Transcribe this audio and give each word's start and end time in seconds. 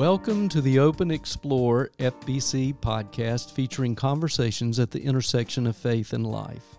Welcome 0.00 0.48
to 0.48 0.62
the 0.62 0.78
Open 0.78 1.10
Explore 1.10 1.90
FBC 1.98 2.72
podcast 2.72 3.52
featuring 3.52 3.94
conversations 3.94 4.78
at 4.78 4.90
the 4.90 5.02
intersection 5.02 5.66
of 5.66 5.76
faith 5.76 6.14
and 6.14 6.26
life. 6.26 6.78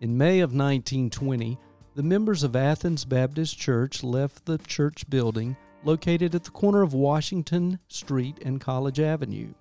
In 0.00 0.16
May 0.16 0.38
of 0.38 0.50
1920, 0.50 1.58
the 1.96 2.04
members 2.04 2.44
of 2.44 2.54
Athens 2.54 3.04
Baptist 3.04 3.58
Church 3.58 4.04
left 4.04 4.44
the 4.44 4.58
church 4.58 5.10
building 5.10 5.56
located 5.82 6.36
at 6.36 6.44
the 6.44 6.52
corner 6.52 6.82
of 6.82 6.94
Washington 6.94 7.80
Street 7.88 8.38
and 8.44 8.60
College 8.60 9.00
Avenue. 9.00 9.52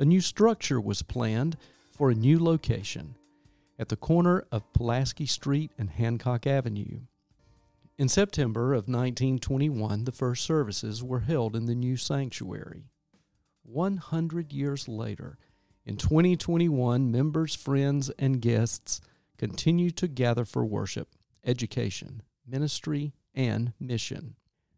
A 0.00 0.04
new 0.04 0.20
structure 0.20 0.80
was 0.80 1.00
planned 1.00 1.56
for 1.92 2.10
a 2.10 2.16
new 2.16 2.42
location 2.42 3.14
at 3.78 3.88
the 3.88 3.96
corner 3.96 4.44
of 4.50 4.72
Pulaski 4.72 5.26
Street 5.26 5.70
and 5.78 5.88
Hancock 5.90 6.44
Avenue. 6.44 7.02
In 7.96 8.08
September 8.08 8.72
of 8.72 8.88
1921, 8.88 10.02
the 10.02 10.10
first 10.10 10.44
services 10.44 11.00
were 11.00 11.20
held 11.20 11.54
in 11.54 11.66
the 11.66 11.76
new 11.76 11.96
sanctuary. 11.96 12.90
100 13.62 14.52
years 14.52 14.88
later, 14.88 15.38
in 15.86 15.96
2021, 15.96 17.12
members, 17.12 17.54
friends, 17.54 18.10
and 18.18 18.40
guests 18.40 19.00
continue 19.38 19.92
to 19.92 20.08
gather 20.08 20.44
for 20.44 20.64
worship, 20.64 21.06
education, 21.44 22.22
ministry, 22.44 23.12
and 23.32 23.72
mission. 23.78 24.34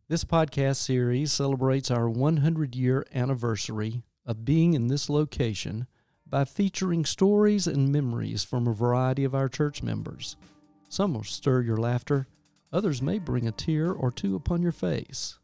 This 0.09 0.25
podcast 0.25 0.77
series 0.77 1.33
celebrates 1.33 1.91
our 1.91 2.11
100 2.11 2.75
year 2.75 3.07
anniversary 3.15 4.03
of 4.27 4.45
being 4.45 4.75
in 4.75 4.89
this 4.89 5.09
location 5.09 5.87
by 6.27 6.45
featuring 6.45 7.07
stories 7.07 7.67
and 7.67 7.91
memories 7.91 8.45
from 8.45 8.67
a 8.67 8.75
variety 8.75 9.25
of 9.25 9.35
our 9.35 9.49
church 9.49 9.83
members. 9.83 10.37
Some 10.91 11.15
will 11.15 11.25
stir 11.25 11.63
your 11.63 11.79
laughter, 11.79 12.27
others 12.73 13.03
may 13.03 13.19
bring 13.19 13.47
a 13.47 13.53
tear 13.53 13.93
or 13.93 14.11
two 14.11 14.37
upon 14.37 14.63
your 14.63 14.73
face. 14.73 15.39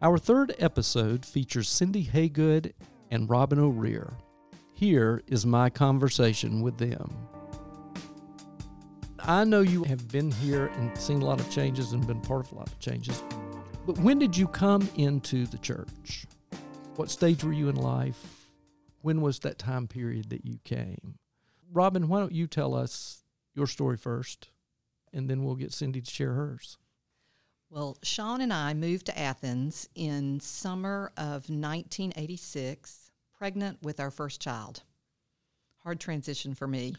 Our 0.00 0.18
third 0.18 0.54
episode 0.58 1.24
features 1.24 1.68
Cindy 1.68 2.04
Haygood 2.04 2.72
and 3.10 3.28
Robin 3.28 3.58
O'Rear. 3.58 4.12
Here 4.74 5.22
is 5.26 5.44
my 5.44 5.70
conversation 5.70 6.62
with 6.62 6.78
them. 6.78 7.10
I 9.20 9.44
know 9.44 9.60
you 9.60 9.84
have 9.84 10.08
been 10.08 10.30
here 10.30 10.66
and 10.76 10.96
seen 10.96 11.22
a 11.22 11.24
lot 11.24 11.40
of 11.40 11.50
changes 11.50 11.92
and 11.92 12.06
been 12.06 12.20
part 12.20 12.46
of 12.46 12.52
a 12.52 12.56
lot 12.56 12.68
of 12.68 12.78
changes, 12.78 13.22
but 13.86 13.98
when 13.98 14.18
did 14.18 14.36
you 14.36 14.46
come 14.46 14.88
into 14.96 15.46
the 15.46 15.58
church? 15.58 16.26
What 16.96 17.10
stage 17.10 17.44
were 17.44 17.52
you 17.52 17.68
in 17.68 17.76
life? 17.76 18.38
when 19.02 19.20
was 19.20 19.38
that 19.40 19.58
time 19.58 19.86
period 19.86 20.30
that 20.30 20.44
you 20.44 20.58
came? 20.64 21.14
Robin, 21.72 22.08
why 22.08 22.20
don't 22.20 22.32
you 22.32 22.46
tell 22.46 22.74
us 22.74 23.24
your 23.54 23.66
story 23.66 23.96
first, 23.96 24.48
and 25.12 25.28
then 25.28 25.44
we'll 25.44 25.54
get 25.54 25.72
Cindy 25.72 26.00
to 26.00 26.10
share 26.10 26.34
hers. 26.34 26.78
Well, 27.70 27.98
Sean 28.02 28.40
and 28.40 28.52
I 28.52 28.72
moved 28.72 29.06
to 29.06 29.18
Athens 29.18 29.88
in 29.94 30.40
summer 30.40 31.12
of 31.18 31.50
1986, 31.50 33.10
pregnant 33.36 33.78
with 33.82 34.00
our 34.00 34.10
first 34.10 34.40
child. 34.40 34.82
Hard 35.82 36.00
transition 36.00 36.54
for 36.54 36.66
me. 36.66 36.94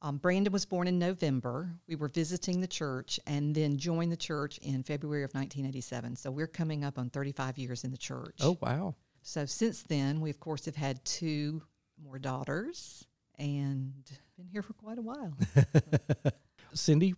Um, 0.00 0.16
Brandon 0.16 0.52
was 0.52 0.64
born 0.64 0.86
in 0.86 0.98
November. 0.98 1.70
We 1.88 1.96
were 1.96 2.08
visiting 2.08 2.60
the 2.60 2.68
church 2.68 3.18
and 3.26 3.54
then 3.54 3.76
joined 3.76 4.12
the 4.12 4.16
church 4.16 4.58
in 4.58 4.82
February 4.82 5.24
of 5.24 5.30
1987. 5.34 6.16
So 6.16 6.30
we're 6.30 6.46
coming 6.46 6.84
up 6.84 6.98
on 6.98 7.10
35 7.10 7.58
years 7.58 7.84
in 7.84 7.90
the 7.90 7.98
church. 7.98 8.36
Oh, 8.40 8.56
wow. 8.62 8.94
So 9.22 9.44
since 9.44 9.82
then, 9.82 10.20
we 10.20 10.30
of 10.30 10.40
course 10.40 10.64
have 10.66 10.76
had 10.76 11.04
two 11.04 11.62
more 12.02 12.18
daughters 12.18 13.04
and 13.38 13.92
been 14.36 14.46
here 14.46 14.62
for 14.62 14.72
quite 14.74 14.98
a 14.98 15.02
while. 15.02 15.34
Cindy, 16.74 17.14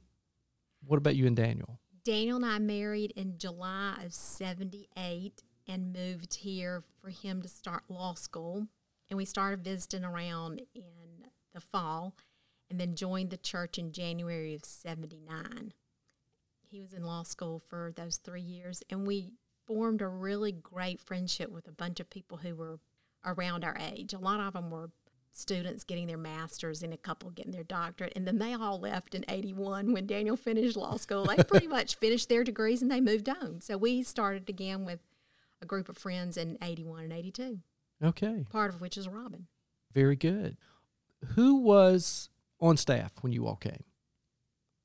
what 0.87 0.99
about 0.99 1.17
you 1.17 1.27
and 1.27 1.37
Daniel? 1.37 1.79
Daniel 2.05 2.37
and 2.37 2.47
I 2.47 2.59
married 2.59 3.13
in 3.17 3.39
July 3.39 3.97
of 4.05 4.15
78 4.15 5.43
and 5.69 5.93
moved 5.93 6.35
here 6.35 6.83
for 7.01 7.11
him 7.11 7.43
to 7.43 7.49
start 7.49 7.85
law 7.89 8.15
school. 8.15 8.67
And 9.09 9.17
we 9.17 9.25
started 9.25 9.65
visiting 9.65 10.05
around 10.05 10.63
in 10.75 11.27
the 11.53 11.61
fall 11.61 12.15
and 12.71 12.81
then 12.81 12.95
joined 12.95 13.31
the 13.31 13.37
church 13.37 13.79
in 13.79 13.93
January 13.93 14.55
of 14.55 14.65
79. 14.65 15.73
He 16.63 16.81
was 16.81 16.93
in 16.93 17.03
law 17.03 17.25
school 17.25 17.59
for 17.59 17.93
those 17.95 18.19
three 18.19 18.41
years, 18.41 18.83
and 18.89 19.07
we 19.07 19.33
formed 19.67 20.01
a 20.01 20.07
really 20.07 20.53
great 20.53 21.01
friendship 21.01 21.51
with 21.51 21.67
a 21.67 21.73
bunch 21.73 21.99
of 21.99 22.09
people 22.09 22.39
who 22.39 22.55
were 22.55 22.79
around 23.25 23.65
our 23.65 23.77
age. 23.79 24.13
A 24.13 24.19
lot 24.19 24.41
of 24.41 24.53
them 24.53 24.71
were 24.71 24.91
students 25.33 25.85
getting 25.85 26.07
their 26.07 26.19
masters 26.19 26.83
and 26.83 26.93
a 26.93 26.97
couple 26.97 27.31
getting 27.31 27.53
their 27.53 27.65
doctorate. 27.65 28.13
And 28.17 28.27
then 28.27 28.39
they 28.39 28.55
all 28.55 28.81
left 28.81 29.15
in 29.15 29.25
81 29.29 29.93
when 29.93 30.07
Daniel 30.07 30.37
finished 30.37 30.77
law 30.77 30.97
school. 30.97 31.25
They 31.25 31.43
pretty 31.43 31.67
much 31.69 31.97
finished 31.97 32.29
their 32.29 32.45
degrees 32.45 32.83
and 32.83 32.91
they 32.91 33.01
moved 33.01 33.29
on. 33.29 33.61
So 33.61 33.77
we 33.77 34.03
started 34.03 34.49
again 34.49 34.85
with 34.85 35.01
a 35.63 35.67
group 35.67 35.89
of 35.89 35.99
friends 35.99 36.37
in 36.37 36.59
81 36.63 37.05
and 37.05 37.13
82. 37.13 37.59
Okay. 38.03 38.47
Part 38.51 38.75
of 38.75 38.81
which 38.81 38.97
is 38.97 39.09
Robin. 39.09 39.47
Very 39.95 40.17
good. 40.17 40.57
Who 41.35 41.57
was 41.57 42.31
on 42.61 42.77
staff 42.77 43.13
when 43.21 43.33
you 43.33 43.47
all 43.47 43.57
came? 43.57 43.85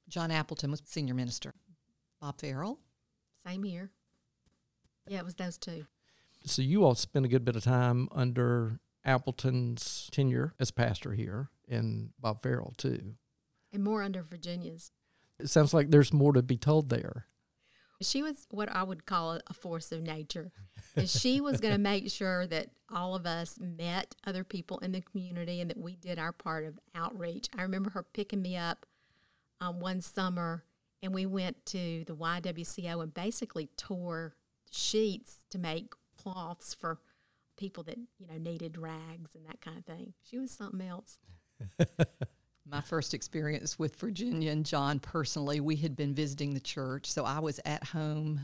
John 0.09 0.31
Appleton 0.31 0.71
was 0.71 0.81
senior 0.85 1.13
minister. 1.13 1.53
Bob 2.21 2.39
Farrell. 2.39 2.79
Same 3.45 3.63
here. 3.63 3.91
Yeah, 5.07 5.19
it 5.19 5.25
was 5.25 5.35
those 5.35 5.57
two. 5.57 5.85
So 6.45 6.61
you 6.61 6.83
all 6.83 6.95
spent 6.95 7.25
a 7.25 7.29
good 7.29 7.45
bit 7.45 7.55
of 7.55 7.63
time 7.63 8.07
under 8.11 8.79
Appleton's 9.05 10.09
tenure 10.11 10.53
as 10.59 10.71
pastor 10.71 11.13
here, 11.13 11.49
and 11.69 12.09
Bob 12.19 12.41
Farrell 12.41 12.73
too, 12.77 13.15
and 13.71 13.83
more 13.83 14.03
under 14.03 14.23
Virginia's. 14.23 14.91
It 15.39 15.49
sounds 15.49 15.73
like 15.73 15.91
there's 15.91 16.13
more 16.13 16.33
to 16.33 16.41
be 16.41 16.57
told 16.57 16.89
there. 16.89 17.27
She 18.01 18.21
was 18.21 18.47
what 18.49 18.69
I 18.69 18.83
would 18.83 19.05
call 19.05 19.39
a 19.47 19.53
force 19.53 19.91
of 19.91 20.01
nature. 20.01 20.51
and 20.95 21.09
she 21.09 21.39
was 21.41 21.59
going 21.59 21.73
to 21.73 21.79
make 21.79 22.09
sure 22.09 22.45
that 22.47 22.69
all 22.93 23.15
of 23.15 23.25
us 23.25 23.57
met 23.59 24.15
other 24.25 24.43
people 24.43 24.79
in 24.79 24.91
the 24.91 25.01
community 25.01 25.61
and 25.61 25.69
that 25.69 25.77
we 25.77 25.95
did 25.95 26.19
our 26.19 26.31
part 26.31 26.65
of 26.65 26.79
outreach. 26.93 27.47
I 27.57 27.61
remember 27.61 27.89
her 27.91 28.03
picking 28.03 28.41
me 28.41 28.57
up 28.57 28.85
um, 29.61 29.79
one 29.79 30.01
summer 30.01 30.63
and 31.01 31.13
we 31.13 31.25
went 31.25 31.65
to 31.67 32.03
the 32.05 32.15
YWCO 32.15 33.01
and 33.01 33.13
basically 33.13 33.69
tore 33.77 34.35
sheets 34.71 35.45
to 35.51 35.57
make 35.57 35.93
cloths 36.17 36.73
for 36.73 36.99
people 37.57 37.83
that 37.83 37.97
you 37.97 38.27
know 38.27 38.37
needed 38.37 38.77
rags 38.77 39.35
and 39.35 39.45
that 39.47 39.61
kind 39.61 39.77
of 39.77 39.85
thing. 39.85 40.13
She 40.23 40.37
was 40.37 40.51
something 40.51 40.85
else. 40.85 41.19
My 42.67 42.81
first 42.81 43.13
experience 43.13 43.77
with 43.77 43.95
Virginia 43.97 44.51
and 44.51 44.65
John 44.65 44.99
personally, 44.99 45.59
we 45.59 45.75
had 45.75 45.95
been 45.95 46.15
visiting 46.15 46.53
the 46.53 46.59
church, 46.59 47.05
so 47.05 47.23
I 47.23 47.39
was 47.39 47.59
at 47.63 47.83
home 47.83 48.41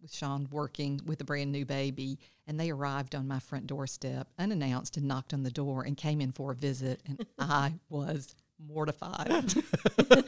with 0.00 0.14
Sean 0.14 0.46
working 0.52 1.00
with 1.04 1.20
a 1.20 1.24
brand 1.24 1.50
new 1.50 1.64
baby, 1.64 2.20
and 2.46 2.60
they 2.60 2.70
arrived 2.70 3.16
on 3.16 3.26
my 3.26 3.40
front 3.40 3.66
doorstep 3.66 4.28
unannounced 4.38 4.96
and 4.96 5.08
knocked 5.08 5.34
on 5.34 5.42
the 5.42 5.50
door 5.50 5.82
and 5.82 5.96
came 5.96 6.20
in 6.20 6.30
for 6.30 6.52
a 6.52 6.54
visit, 6.54 7.02
and 7.06 7.26
I 7.40 7.74
was 7.88 8.36
mortified. 8.64 9.52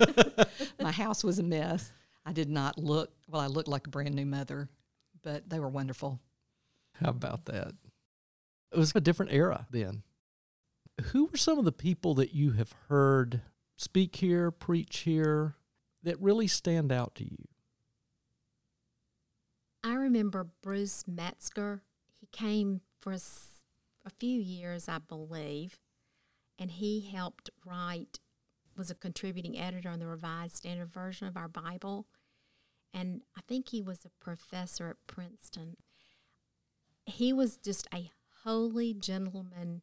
my 0.81 0.91
house 0.91 1.22
was 1.22 1.39
a 1.39 1.45
mess. 1.45 1.93
I 2.27 2.33
did 2.33 2.50
not 2.50 2.77
look 2.77 3.12
well. 3.28 3.41
I 3.41 3.47
looked 3.47 3.69
like 3.69 3.87
a 3.87 3.91
brand 3.91 4.15
new 4.15 4.27
mother 4.27 4.69
but 5.22 5.49
they 5.49 5.60
were 5.60 5.69
wonderful. 5.69 6.21
How 6.95 7.10
about 7.10 7.45
that? 7.47 7.72
It 8.72 8.78
was 8.78 8.92
a 8.94 9.00
different 9.00 9.32
era 9.32 9.66
then. 9.70 10.02
Who 11.12 11.26
were 11.26 11.36
some 11.36 11.58
of 11.58 11.64
the 11.64 11.72
people 11.72 12.14
that 12.14 12.34
you 12.34 12.52
have 12.52 12.72
heard 12.88 13.42
speak 13.76 14.16
here, 14.16 14.50
preach 14.50 14.98
here, 14.98 15.56
that 16.02 16.20
really 16.20 16.46
stand 16.46 16.90
out 16.92 17.14
to 17.16 17.24
you? 17.24 17.48
I 19.84 19.94
remember 19.94 20.48
Bruce 20.62 21.04
Metzger. 21.06 21.82
He 22.20 22.26
came 22.32 22.80
for 22.98 23.12
a, 23.12 23.20
a 24.04 24.10
few 24.18 24.40
years, 24.40 24.88
I 24.88 24.98
believe, 24.98 25.78
and 26.58 26.70
he 26.70 27.00
helped 27.00 27.50
write, 27.64 28.18
was 28.76 28.91
a 28.91 28.94
contributing 28.94 29.59
editor 29.59 29.88
on 29.88 30.00
the 30.00 30.06
Revised 30.06 30.56
Standard 30.56 30.92
Version 30.92 31.28
of 31.28 31.36
our 31.36 31.48
Bible 31.48 32.06
and 32.94 33.22
I 33.36 33.41
think 33.47 33.68
he 33.68 33.82
was 33.82 34.04
a 34.04 34.24
professor 34.24 34.91
at 34.91 35.06
Princeton. 35.06 35.76
He 37.04 37.32
was 37.32 37.56
just 37.56 37.86
a 37.92 38.10
holy 38.44 38.94
gentleman, 38.94 39.82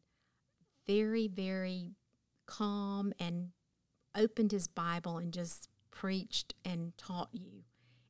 very, 0.86 1.28
very 1.28 1.92
calm, 2.46 3.12
and 3.18 3.50
opened 4.14 4.52
his 4.52 4.68
Bible 4.68 5.18
and 5.18 5.32
just 5.32 5.68
preached 5.90 6.54
and 6.64 6.96
taught 6.96 7.28
you. 7.32 7.64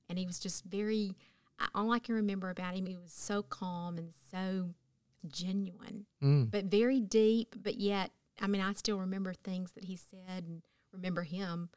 And 0.08 0.18
he 0.18 0.26
was 0.26 0.38
just 0.38 0.64
very, 0.64 1.16
all 1.74 1.92
I 1.92 1.98
can 1.98 2.14
remember 2.14 2.50
about 2.50 2.74
him, 2.74 2.86
he 2.86 2.96
was 2.96 3.12
so 3.12 3.42
calm 3.42 3.98
and 3.98 4.12
so 4.30 4.74
genuine, 5.26 6.06
mm. 6.22 6.50
but 6.50 6.66
very 6.66 7.00
deep, 7.00 7.56
but 7.60 7.80
yet, 7.80 8.12
I 8.40 8.46
mean, 8.46 8.60
I 8.60 8.72
still 8.74 9.00
remember 9.00 9.32
things 9.32 9.72
that 9.72 9.84
he 9.84 9.96
said 9.96 10.44
and 10.46 10.62
remember 10.92 11.22
him. 11.22 11.70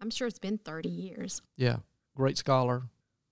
I'm 0.00 0.10
sure 0.10 0.26
it's 0.26 0.38
been 0.38 0.58
30 0.58 0.88
years. 0.88 1.40
Yeah 1.56 1.76
great 2.14 2.36
scholar, 2.36 2.82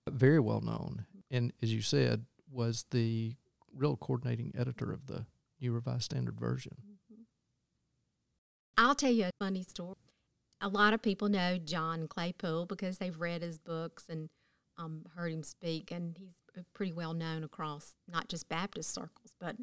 very 0.07 0.39
well 0.39 0.61
known, 0.61 1.05
and 1.29 1.53
as 1.61 1.73
you 1.73 1.81
said, 1.81 2.25
was 2.51 2.85
the 2.91 3.35
real 3.75 3.97
coordinating 3.97 4.53
editor 4.57 4.91
of 4.91 5.07
the 5.07 5.25
New 5.59 5.71
Revised 5.71 6.03
Standard 6.03 6.39
Version. 6.39 6.77
Mm-hmm. 6.81 7.23
I'll 8.77 8.95
tell 8.95 9.11
you 9.11 9.25
a 9.25 9.31
funny 9.39 9.63
story. 9.63 9.95
A 10.61 10.67
lot 10.67 10.93
of 10.93 11.01
people 11.01 11.29
know 11.29 11.57
John 11.57 12.07
Claypool 12.07 12.65
because 12.65 12.97
they've 12.97 13.19
read 13.19 13.41
his 13.41 13.57
books 13.57 14.05
and 14.09 14.29
um, 14.77 15.05
heard 15.15 15.31
him 15.31 15.43
speak, 15.43 15.91
and 15.91 16.17
he's 16.17 16.37
pretty 16.73 16.93
well 16.93 17.13
known 17.13 17.43
across 17.43 17.95
not 18.07 18.29
just 18.29 18.49
Baptist 18.49 18.93
circles, 18.93 19.33
but 19.39 19.55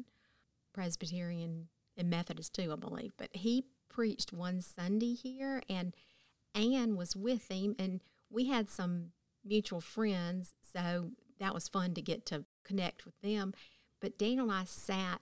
Presbyterian 0.73 1.67
and 1.97 2.09
Methodist 2.09 2.53
too, 2.53 2.71
I 2.71 2.75
believe. 2.75 3.13
But 3.17 3.29
he 3.33 3.65
preached 3.89 4.33
one 4.33 4.61
Sunday 4.61 5.13
here, 5.13 5.61
and 5.69 5.95
Anne 6.53 6.95
was 6.95 7.15
with 7.15 7.49
him, 7.49 7.75
and 7.79 8.01
we 8.29 8.47
had 8.47 8.69
some 8.69 9.11
mutual 9.43 9.81
friends, 9.81 10.53
so 10.61 11.11
that 11.39 11.53
was 11.53 11.67
fun 11.67 11.93
to 11.95 12.01
get 12.01 12.25
to 12.27 12.45
connect 12.63 13.05
with 13.05 13.19
them. 13.21 13.53
But 13.99 14.17
Daniel 14.17 14.49
and 14.49 14.59
I 14.59 14.63
sat 14.65 15.21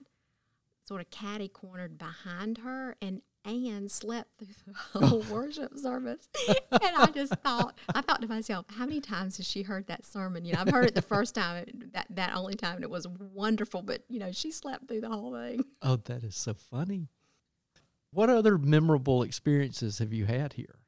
sort 0.86 1.00
of 1.00 1.10
catty 1.10 1.48
cornered 1.48 1.98
behind 1.98 2.58
her, 2.58 2.96
and 3.02 3.22
Anne 3.44 3.88
slept 3.88 4.38
through 4.38 4.54
the 4.66 4.72
whole 5.06 5.20
worship 5.30 5.76
service. 5.78 6.28
and 6.48 6.96
I 6.96 7.06
just 7.06 7.34
thought, 7.36 7.78
I 7.94 8.00
thought 8.00 8.22
to 8.22 8.28
myself, 8.28 8.66
how 8.68 8.86
many 8.86 9.00
times 9.00 9.36
has 9.36 9.46
she 9.46 9.62
heard 9.62 9.86
that 9.86 10.04
sermon? 10.04 10.44
You 10.44 10.54
know, 10.54 10.60
I've 10.60 10.70
heard 10.72 10.86
it 10.86 10.94
the 10.94 11.02
first 11.02 11.34
time, 11.34 11.66
that, 11.92 12.06
that 12.10 12.34
only 12.34 12.54
time, 12.54 12.76
and 12.76 12.84
it 12.84 12.90
was 12.90 13.06
wonderful, 13.08 13.82
but, 13.82 14.04
you 14.08 14.18
know, 14.18 14.32
she 14.32 14.50
slept 14.50 14.88
through 14.88 15.00
the 15.00 15.08
whole 15.08 15.32
thing. 15.32 15.62
Oh, 15.82 15.96
that 15.96 16.22
is 16.22 16.36
so 16.36 16.54
funny. 16.54 17.08
What 18.10 18.30
other 18.30 18.58
memorable 18.58 19.22
experiences 19.22 19.98
have 19.98 20.12
you 20.12 20.24
had 20.26 20.54
here? 20.54 20.78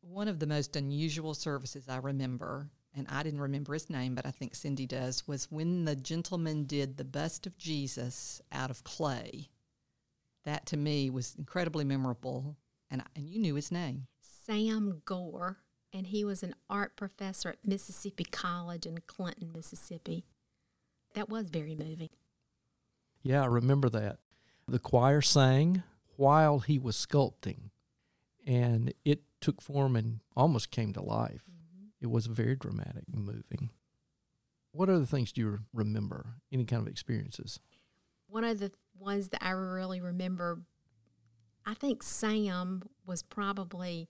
One 0.00 0.28
of 0.28 0.38
the 0.38 0.46
most 0.46 0.76
unusual 0.76 1.34
services 1.34 1.88
I 1.88 1.96
remember, 1.98 2.68
and 2.96 3.06
I 3.10 3.22
didn't 3.22 3.40
remember 3.40 3.74
his 3.74 3.90
name, 3.90 4.14
but 4.14 4.24
I 4.24 4.30
think 4.30 4.54
Cindy 4.54 4.86
does, 4.86 5.28
was 5.28 5.50
when 5.50 5.84
the 5.84 5.94
gentleman 5.94 6.64
did 6.64 6.96
the 6.96 7.04
bust 7.04 7.46
of 7.46 7.58
Jesus 7.58 8.40
out 8.50 8.70
of 8.70 8.82
clay. 8.84 9.50
That 10.44 10.64
to 10.66 10.76
me 10.76 11.10
was 11.10 11.34
incredibly 11.36 11.84
memorable, 11.84 12.56
and, 12.90 13.02
and 13.14 13.28
you 13.28 13.38
knew 13.38 13.54
his 13.54 13.70
name. 13.70 14.06
Sam 14.20 15.02
Gore, 15.04 15.58
and 15.92 16.06
he 16.06 16.24
was 16.24 16.42
an 16.42 16.54
art 16.70 16.96
professor 16.96 17.50
at 17.50 17.58
Mississippi 17.64 18.24
College 18.24 18.86
in 18.86 18.98
Clinton, 19.06 19.50
Mississippi. 19.54 20.24
That 21.14 21.28
was 21.28 21.50
very 21.50 21.74
moving. 21.74 22.10
Yeah, 23.22 23.42
I 23.42 23.46
remember 23.46 23.90
that. 23.90 24.18
The 24.68 24.78
choir 24.78 25.20
sang 25.20 25.82
while 26.16 26.60
he 26.60 26.78
was 26.78 26.96
sculpting, 26.96 27.70
and 28.46 28.94
it 29.04 29.22
took 29.40 29.60
form 29.60 29.96
and 29.96 30.20
almost 30.34 30.70
came 30.70 30.92
to 30.94 31.02
life. 31.02 31.42
It 32.00 32.10
was 32.10 32.26
very 32.26 32.56
dramatic 32.56 33.04
and 33.12 33.24
moving. 33.24 33.70
What 34.72 34.90
other 34.90 35.06
things 35.06 35.32
do 35.32 35.40
you 35.40 35.58
remember? 35.72 36.34
Any 36.52 36.64
kind 36.64 36.82
of 36.82 36.88
experiences? 36.88 37.60
One 38.28 38.44
of 38.44 38.58
the 38.58 38.72
ones 38.98 39.28
that 39.28 39.42
I 39.42 39.50
really 39.50 40.00
remember, 40.00 40.60
I 41.64 41.74
think 41.74 42.02
Sam 42.02 42.82
was 43.06 43.22
probably. 43.22 44.08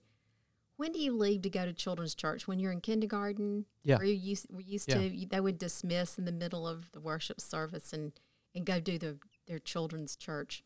When 0.75 0.91
do 0.91 0.99
you 0.99 1.15
leave 1.15 1.41
to 1.43 1.49
go 1.49 1.65
to 1.65 1.73
children's 1.73 2.13
church? 2.13 2.47
When 2.47 2.59
you're 2.59 2.71
in 2.71 2.81
kindergarten? 2.81 3.65
Yeah. 3.83 3.97
Were 3.97 4.03
you 4.03 4.13
used, 4.13 4.47
were 4.51 4.61
used 4.61 4.89
yeah. 4.89 5.09
to, 5.09 5.25
they 5.27 5.39
would 5.39 5.57
dismiss 5.57 6.19
in 6.19 6.25
the 6.25 6.31
middle 6.31 6.67
of 6.67 6.91
the 6.91 6.99
worship 6.99 7.41
service 7.41 7.93
and, 7.93 8.11
and 8.53 8.65
go 8.65 8.79
do 8.79 8.99
the, 8.99 9.17
their 9.47 9.57
children's 9.57 10.15
church. 10.15 10.63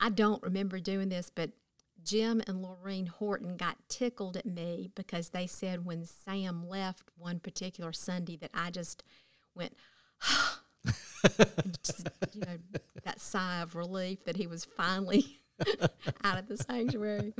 I 0.00 0.08
don't 0.08 0.42
remember 0.42 0.78
doing 0.78 1.08
this, 1.10 1.30
but 1.34 1.50
Jim 2.04 2.42
and 2.46 2.62
Lorraine 2.62 3.06
Horton 3.06 3.56
got 3.56 3.76
tickled 3.88 4.36
at 4.36 4.46
me 4.46 4.90
because 4.94 5.30
they 5.30 5.46
said 5.46 5.84
when 5.84 6.04
Sam 6.04 6.68
left 6.68 7.04
one 7.16 7.40
particular 7.40 7.92
Sunday 7.92 8.36
that 8.36 8.50
I 8.52 8.70
just 8.70 9.02
went, 9.54 9.74
just, 11.82 12.08
you 12.32 12.42
know, 12.42 12.58
that 13.04 13.20
sigh 13.20 13.60
of 13.60 13.74
relief 13.74 14.24
that 14.24 14.36
he 14.36 14.46
was 14.46 14.64
finally 14.64 15.40
out 16.24 16.38
of 16.38 16.48
the 16.48 16.56
sanctuary. 16.56 17.32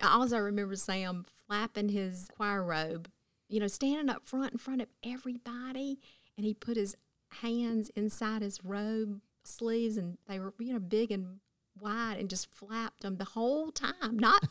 I 0.00 0.14
also 0.14 0.38
remember 0.38 0.76
Sam 0.76 1.26
flapping 1.46 1.88
his 1.88 2.28
choir 2.34 2.64
robe, 2.64 3.10
you 3.48 3.60
know, 3.60 3.66
standing 3.66 4.08
up 4.08 4.24
front 4.24 4.52
in 4.52 4.58
front 4.58 4.82
of 4.82 4.88
everybody, 5.04 5.98
and 6.36 6.46
he 6.46 6.54
put 6.54 6.76
his 6.76 6.96
hands 7.42 7.90
inside 7.96 8.42
his 8.42 8.64
robe 8.64 9.20
sleeves, 9.44 9.96
and 9.96 10.18
they 10.26 10.38
were, 10.38 10.54
you 10.58 10.72
know, 10.72 10.78
big 10.78 11.10
and 11.10 11.40
wide, 11.80 12.16
and 12.18 12.28
just 12.28 12.52
flapped 12.54 13.02
them 13.02 13.16
the 13.16 13.24
whole 13.24 13.70
time. 13.70 14.18
Not, 14.18 14.46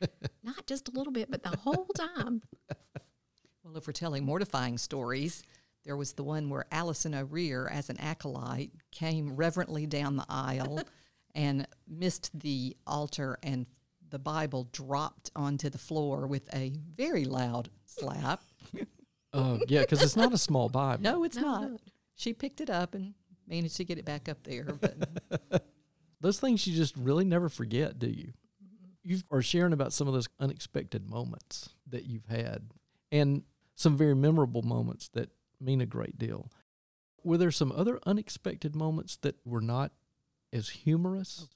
not 0.42 0.66
just 0.66 0.88
a 0.88 0.92
little 0.92 1.12
bit, 1.12 1.30
but 1.30 1.42
the 1.42 1.56
whole 1.56 1.86
time. 1.94 2.42
Well, 3.62 3.76
if 3.76 3.86
we're 3.86 3.92
telling 3.92 4.24
mortifying 4.24 4.78
stories, 4.78 5.42
there 5.84 5.96
was 5.96 6.12
the 6.12 6.24
one 6.24 6.48
where 6.48 6.66
Allison 6.70 7.14
O'Rear, 7.14 7.68
as 7.72 7.90
an 7.90 7.98
acolyte, 7.98 8.72
came 8.90 9.36
reverently 9.36 9.86
down 9.86 10.16
the 10.16 10.26
aisle 10.28 10.80
and 11.34 11.66
missed 11.88 12.38
the 12.38 12.76
altar, 12.86 13.38
and 13.42 13.66
the 14.10 14.18
Bible 14.18 14.68
dropped 14.72 15.30
onto 15.34 15.70
the 15.70 15.78
floor 15.78 16.26
with 16.26 16.52
a 16.54 16.72
very 16.94 17.24
loud 17.24 17.70
slap. 17.86 18.42
Oh, 19.36 19.58
yeah, 19.66 19.80
because 19.80 20.00
it's 20.00 20.14
not 20.14 20.32
a 20.32 20.38
small 20.38 20.68
Bible. 20.68 21.02
No, 21.02 21.24
it's 21.24 21.36
no, 21.36 21.42
not. 21.42 21.80
She 22.14 22.32
picked 22.32 22.60
it 22.60 22.70
up 22.70 22.94
and 22.94 23.14
managed 23.48 23.76
to 23.78 23.84
get 23.84 23.98
it 23.98 24.04
back 24.04 24.28
up 24.28 24.44
there. 24.44 24.62
But 24.80 25.66
those 26.24 26.40
things 26.40 26.66
you 26.66 26.74
just 26.74 26.96
really 26.96 27.26
never 27.26 27.50
forget, 27.50 27.98
do 27.98 28.08
you? 28.08 28.32
You 29.02 29.18
are 29.30 29.42
sharing 29.42 29.74
about 29.74 29.92
some 29.92 30.08
of 30.08 30.14
those 30.14 30.26
unexpected 30.40 31.08
moments 31.08 31.68
that 31.90 32.06
you've 32.06 32.24
had, 32.24 32.62
and 33.12 33.42
some 33.74 33.98
very 33.98 34.16
memorable 34.16 34.62
moments 34.62 35.08
that 35.08 35.28
mean 35.60 35.82
a 35.82 35.86
great 35.86 36.16
deal. 36.16 36.50
Were 37.22 37.36
there 37.36 37.50
some 37.50 37.70
other 37.72 38.00
unexpected 38.06 38.74
moments 38.74 39.16
that 39.18 39.36
were 39.44 39.60
not 39.60 39.92
as 40.50 40.70
humorous? 40.70 41.46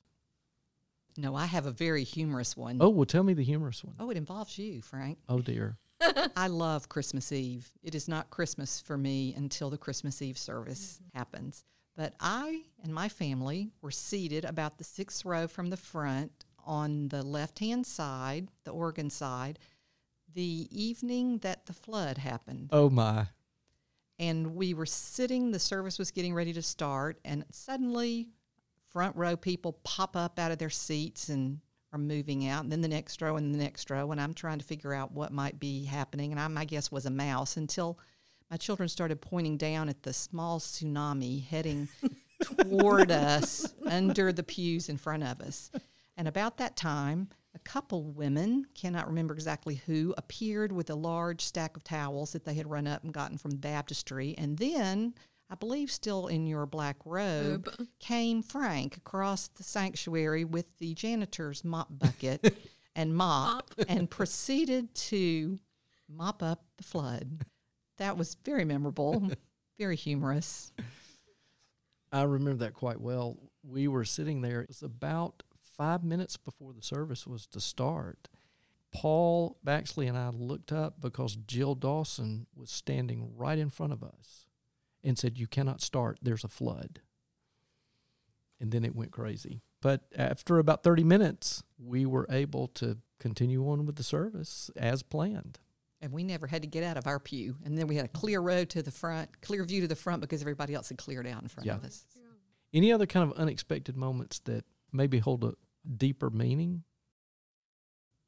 No, 1.17 1.35
I 1.35 1.47
have 1.47 1.65
a 1.65 1.71
very 1.71 2.05
humorous 2.05 2.55
one. 2.55 2.77
Oh, 2.79 2.91
well, 2.91 3.07
tell 3.07 3.25
me 3.25 3.33
the 3.33 3.45
humorous 3.45 3.83
one. 3.83 3.95
Oh, 3.99 4.11
it 4.11 4.19
involves 4.19 4.59
you, 4.59 4.83
Frank. 4.83 5.17
Oh, 5.31 5.41
dear. 5.41 5.79
I 6.37 6.49
love 6.49 6.91
Christmas 6.91 7.33
Eve. 7.33 7.71
It 7.83 7.95
is 7.95 8.07
not 8.07 8.29
Christmas 8.29 8.83
for 8.83 8.99
me 8.99 9.33
until 9.35 9.71
the 9.71 9.79
Christmas 9.79 10.21
Eve 10.21 10.37
service 10.37 11.01
mm-hmm. 11.01 11.19
happens. 11.19 11.65
But 11.99 12.15
I 12.19 12.63
and 12.83 12.95
my 12.95 13.11
family 13.11 13.73
were 13.83 13.91
seated 13.91 14.47
about 14.47 14.79
the 14.79 14.85
sixth 14.85 15.27
row 15.27 15.47
from 15.47 15.69
the 15.69 15.77
front 15.77 16.47
on 16.65 17.09
the 17.09 17.23
left 17.23 17.59
hand 17.59 17.87
side, 17.87 18.49
the 18.65 18.71
organ 18.71 19.11
side, 19.11 19.59
the 20.33 20.69
evening 20.71 21.39
that 21.39 21.67
the 21.67 21.75
flood 21.75 22.17
happened. 22.17 22.71
Oh, 22.73 22.89
my 22.89 23.27
and 24.19 24.55
we 24.55 24.75
were 24.75 24.87
sitting 24.87 25.51
the 25.51 25.59
service 25.59 25.99
was 25.99 26.11
getting 26.11 26.35
ready 26.35 26.53
to 26.53 26.63
start 26.63 27.19
and 27.25 27.45
suddenly 27.51 28.29
front 28.91 29.15
row 29.17 29.37
people 29.37 29.75
pop 29.85 30.17
up 30.17 30.39
out 30.39 30.51
of 30.51 30.59
their 30.59 30.71
seats 30.71 31.29
and 31.29 31.61
are 31.93 31.99
moving 31.99 32.49
out 32.49 32.65
and 32.65 32.73
then 32.73 32.81
the 32.81 32.89
next 32.89 33.23
row 33.23 33.37
and 33.37 33.55
the 33.55 33.59
next 33.59 33.91
row 33.91 34.11
and 34.11 34.21
i'm 34.21 34.35
trying 34.35 34.59
to 34.59 34.65
figure 34.65 34.93
out 34.93 35.13
what 35.13 35.33
might 35.33 35.59
be 35.59 35.85
happening 35.85 36.33
and 36.33 36.41
I, 36.41 36.49
my 36.49 36.65
guess 36.65 36.91
was 36.91 37.07
a 37.07 37.11
mouse 37.11 37.57
until 37.57 37.99
my 38.51 38.57
children 38.57 38.89
started 38.89 39.21
pointing 39.21 39.57
down 39.57 39.89
at 39.89 40.03
the 40.03 40.13
small 40.13 40.59
tsunami 40.59 41.45
heading 41.47 41.89
toward 42.43 43.11
us 43.11 43.75
under 43.87 44.33
the 44.33 44.43
pews 44.43 44.89
in 44.89 44.97
front 44.97 45.23
of 45.23 45.41
us 45.41 45.71
and 46.17 46.27
about 46.27 46.57
that 46.59 46.77
time 46.77 47.29
a 47.55 47.59
couple 47.61 48.05
women, 48.05 48.67
cannot 48.75 49.09
remember 49.09 49.35
exactly 49.35 49.77
who, 49.87 50.15
appeared 50.17 50.71
with 50.71 50.91
a 50.91 50.95
large 50.95 51.41
stack 51.43 51.77
of 51.77 51.85
towels 51.85 52.33
that 52.33 52.45
they 52.45 52.55
had 52.55 52.71
run 52.71 52.87
up 52.87 53.03
and 53.03 53.13
gotten 53.13 53.39
from 53.39 53.51
the 53.51 53.57
baptistry. 53.57 54.35
And 54.39 54.57
then, 54.59 55.15
I 55.51 55.55
believe 55.55 55.91
still 55.91 56.29
in 56.29 56.47
your 56.47 56.67
black 56.67 56.97
robe, 57.05 57.69
came 57.99 58.43
Frank 58.43 58.97
across 58.97 59.49
the 59.49 59.63
sanctuary 59.63 60.45
with 60.45 60.67
the 60.79 60.95
janitor's 60.95 61.65
mop 61.65 61.89
bucket 61.91 62.57
and 62.95 63.15
mop, 63.15 63.73
mop. 63.77 63.87
and 63.89 64.11
proceeded 64.11 64.95
to 64.95 65.59
mop 66.09 66.43
up 66.43 66.65
the 66.77 66.85
flood. 66.85 67.45
That 67.99 68.17
was 68.17 68.37
very 68.45 68.65
memorable, 68.65 69.31
very 69.79 69.97
humorous. 69.97 70.73
I 72.11 72.23
remember 72.23 72.65
that 72.65 72.75
quite 72.75 73.01
well. 73.01 73.37
We 73.63 73.87
were 73.87 74.05
sitting 74.05 74.41
there. 74.41 74.63
It 74.63 74.69
was 74.69 74.83
about 74.83 75.43
five 75.77 76.03
minutes 76.03 76.37
before 76.37 76.73
the 76.73 76.83
service 76.83 77.27
was 77.27 77.47
to 77.49 77.61
start, 77.61 78.29
Paul 78.93 79.59
Baxley 79.65 80.09
and 80.09 80.17
I 80.17 80.29
looked 80.31 80.73
up 80.73 81.01
because 81.01 81.37
Jill 81.37 81.75
Dawson 81.75 82.47
was 82.57 82.71
standing 82.71 83.31
right 83.37 83.59
in 83.59 83.71
front 83.71 83.93
of 83.93 84.03
us 84.03 84.47
and 85.05 85.19
said, 85.19 85.39
You 85.39 85.47
cannot 85.47 85.81
start, 85.81 86.19
there's 86.23 86.45
a 86.45 86.49
flood. 86.49 87.01
And 88.61 88.73
then 88.73 88.85
it 88.85 88.97
went 88.97 89.13
crazy. 89.13 89.61
But 89.81 90.03
after 90.17 90.59
about 90.59 90.83
30 90.83 91.05
minutes, 91.05 91.63
we 91.79 92.05
were 92.05 92.27
able 92.29 92.67
to 92.69 92.99
continue 93.21 93.69
on 93.69 93.87
with 93.87 93.97
the 93.97 94.03
service 94.03 94.71
as 94.77 95.03
planned. 95.03 95.61
And 96.01 96.13
we 96.13 96.23
never 96.23 96.47
had 96.47 96.63
to 96.63 96.69
get 96.69 96.85
out 96.85 96.97
of 96.97 97.07
our 97.07 97.19
pew. 97.19 97.57
And 97.65 97.77
then 97.77 97.89
we 97.89 97.97
had 97.97 98.05
a 98.05 98.09
clear 98.09 98.41
road 98.41 98.71
to 98.71 98.83
the 98.83 98.91
front, 98.91 99.41
clear 99.41 99.65
view 99.65 99.81
to 99.81 99.89
the 99.89 99.97
front 99.97 100.21
because 100.21 100.41
everybody 100.41 100.75
else 100.75 100.89
had 100.89 100.99
cleared 100.99 101.27
out 101.27 101.43
in 101.43 101.49
front 101.49 101.67
yeah. 101.67 101.75
of 101.75 101.85
us. 101.85 102.05
Yeah. 102.15 102.23
Any 102.73 102.93
other 102.93 103.07
kind 103.07 103.29
of 103.29 103.37
unexpected 103.37 103.97
moments 103.97 104.39
that 104.41 104.65
maybe 104.93 105.19
hold 105.19 105.43
a 105.45 105.55
deeper 105.97 106.31
meaning? 106.31 106.85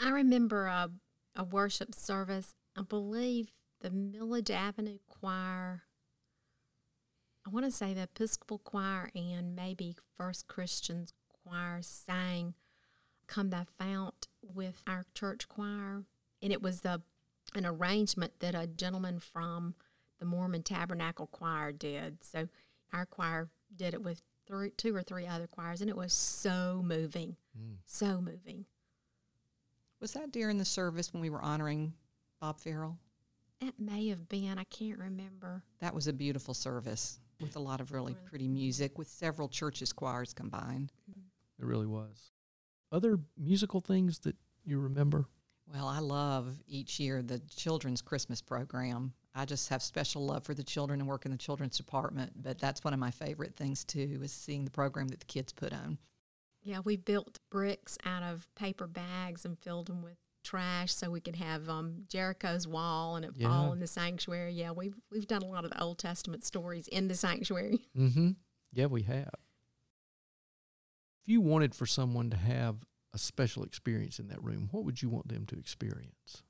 I 0.00 0.10
remember 0.10 0.66
a, 0.66 0.90
a 1.36 1.44
worship 1.44 1.94
service. 1.94 2.54
I 2.76 2.82
believe 2.82 3.52
the 3.80 3.90
Milledge 3.90 4.50
Avenue 4.50 4.98
Choir, 5.08 5.82
I 7.46 7.50
want 7.50 7.66
to 7.66 7.70
say 7.70 7.94
the 7.94 8.02
Episcopal 8.02 8.58
Choir 8.58 9.10
and 9.14 9.54
maybe 9.54 9.94
First 10.16 10.48
Christians 10.48 11.12
Choir 11.28 11.80
sang 11.82 12.54
Come 13.26 13.50
Thou 13.50 13.66
Fount 13.78 14.28
with 14.42 14.82
our 14.86 15.04
church 15.14 15.48
choir. 15.48 16.04
And 16.42 16.52
it 16.52 16.62
was 16.62 16.80
the, 16.80 17.02
an 17.54 17.66
arrangement 17.66 18.32
that 18.40 18.54
a 18.54 18.66
gentleman 18.66 19.18
from 19.20 19.74
the 20.18 20.26
Mormon 20.26 20.62
Tabernacle 20.62 21.26
Choir 21.26 21.72
did. 21.72 22.22
So 22.22 22.48
our 22.92 23.06
choir 23.06 23.48
did 23.74 23.94
it 23.94 24.02
with 24.02 24.22
three, 24.46 24.70
two 24.70 24.94
or 24.94 25.02
three 25.02 25.26
other 25.26 25.46
choirs, 25.46 25.80
and 25.80 25.88
it 25.90 25.96
was 25.96 26.12
so 26.12 26.82
moving, 26.84 27.36
Mm. 27.58 27.76
so 27.86 28.20
moving. 28.20 28.66
Was 30.00 30.12
that 30.14 30.32
during 30.32 30.58
the 30.58 30.64
service 30.64 31.12
when 31.12 31.20
we 31.20 31.30
were 31.30 31.42
honoring 31.42 31.92
Bob 32.40 32.58
Farrell? 32.58 32.98
It 33.60 33.78
may 33.78 34.08
have 34.08 34.28
been, 34.28 34.58
I 34.58 34.64
can't 34.64 34.98
remember. 34.98 35.62
That 35.80 35.94
was 35.94 36.06
a 36.06 36.12
beautiful 36.12 36.54
service 36.54 37.20
with 37.40 37.56
a 37.56 37.60
lot 37.60 37.80
of 37.80 37.92
really 37.92 38.14
Really. 38.14 38.26
pretty 38.26 38.48
music 38.48 38.96
with 38.98 39.08
several 39.08 39.48
churches' 39.48 39.92
choirs 39.92 40.32
combined. 40.32 40.92
It 41.58 41.64
really 41.66 41.86
was. 41.86 42.32
Other 42.90 43.20
musical 43.36 43.80
things 43.82 44.18
that 44.20 44.36
you 44.64 44.78
remember? 44.80 45.26
Well, 45.72 45.86
I 45.86 46.00
love 46.00 46.58
each 46.66 46.98
year 46.98 47.22
the 47.22 47.38
children's 47.54 48.02
Christmas 48.02 48.42
program. 48.42 49.12
I 49.34 49.44
just 49.44 49.68
have 49.68 49.82
special 49.82 50.26
love 50.26 50.42
for 50.44 50.54
the 50.54 50.64
children 50.64 51.00
and 51.00 51.08
work 51.08 51.24
in 51.24 51.30
the 51.30 51.38
children's 51.38 51.76
department, 51.76 52.32
but 52.42 52.58
that's 52.58 52.82
one 52.82 52.92
of 52.92 52.98
my 52.98 53.12
favorite 53.12 53.54
things 53.56 53.84
too 53.84 54.18
is 54.22 54.32
seeing 54.32 54.64
the 54.64 54.70
program 54.70 55.06
that 55.08 55.20
the 55.20 55.26
kids 55.26 55.52
put 55.52 55.72
on. 55.72 55.98
Yeah, 56.62 56.80
we 56.84 56.96
built 56.96 57.38
bricks 57.50 57.96
out 58.04 58.22
of 58.24 58.52
paper 58.56 58.86
bags 58.88 59.44
and 59.44 59.56
filled 59.58 59.86
them 59.86 60.02
with 60.02 60.16
trash 60.42 60.92
so 60.92 61.10
we 61.10 61.20
could 61.20 61.36
have 61.36 61.68
um, 61.68 62.04
Jericho's 62.08 62.66
wall 62.66 63.14
and 63.16 63.24
it 63.24 63.32
Yeah. 63.36 63.48
fall 63.48 63.72
in 63.72 63.78
the 63.78 63.86
sanctuary. 63.86 64.52
Yeah, 64.54 64.72
we've 64.72 64.96
we've 65.12 65.26
done 65.28 65.42
a 65.42 65.46
lot 65.46 65.64
of 65.64 65.70
the 65.70 65.80
Old 65.80 65.98
Testament 65.98 66.44
stories 66.44 66.88
in 66.88 67.06
the 67.08 67.14
sanctuary. 67.14 67.78
Mm-hmm. 67.96 68.30
Yeah, 68.72 68.86
we 68.86 69.02
have. 69.02 69.30
If 71.22 71.28
you 71.28 71.40
wanted 71.40 71.74
for 71.74 71.86
someone 71.86 72.30
to 72.30 72.36
have 72.36 72.76
a 73.12 73.18
special 73.18 73.64
experience 73.64 74.18
in 74.18 74.28
that 74.28 74.42
room, 74.42 74.68
what 74.70 74.84
would 74.84 75.02
you 75.02 75.08
want 75.08 75.28
them 75.28 75.46
to 75.46 75.58
experience? 75.58 76.42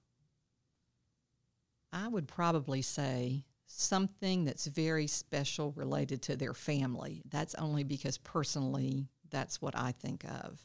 I 1.93 2.09
would 2.09 2.29
probably 2.29 2.83
say 2.83 3.45
something 3.67 4.45
that's 4.45 4.67
very 4.67 5.07
special 5.07 5.73
related 5.73 6.23
to 6.23 6.37
their 6.37 6.55
family. 6.55 7.23
That's 7.31 7.55
only 7.55 7.85
because 7.85 8.19
personally, 8.19 9.09
that's 9.31 9.62
what 9.62 9.76
I 9.76 9.93
think 9.93 10.25
of. 10.25 10.61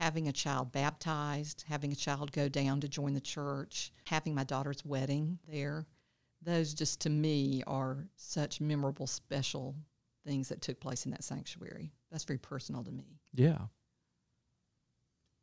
Having 0.00 0.28
a 0.28 0.32
child 0.32 0.72
baptized, 0.72 1.64
having 1.68 1.92
a 1.92 1.96
child 1.96 2.32
go 2.32 2.48
down 2.48 2.80
to 2.80 2.88
join 2.88 3.12
the 3.12 3.20
church, 3.20 3.92
having 4.04 4.34
my 4.34 4.44
daughter's 4.44 4.84
wedding 4.84 5.38
there. 5.48 5.86
Those 6.42 6.72
just 6.72 7.00
to 7.02 7.10
me 7.10 7.62
are 7.66 8.06
such 8.16 8.60
memorable, 8.60 9.06
special 9.06 9.76
things 10.24 10.48
that 10.48 10.62
took 10.62 10.80
place 10.80 11.04
in 11.04 11.10
that 11.12 11.24
sanctuary. 11.24 11.92
That's 12.10 12.24
very 12.24 12.38
personal 12.38 12.82
to 12.84 12.90
me. 12.90 13.20
Yeah. 13.34 13.58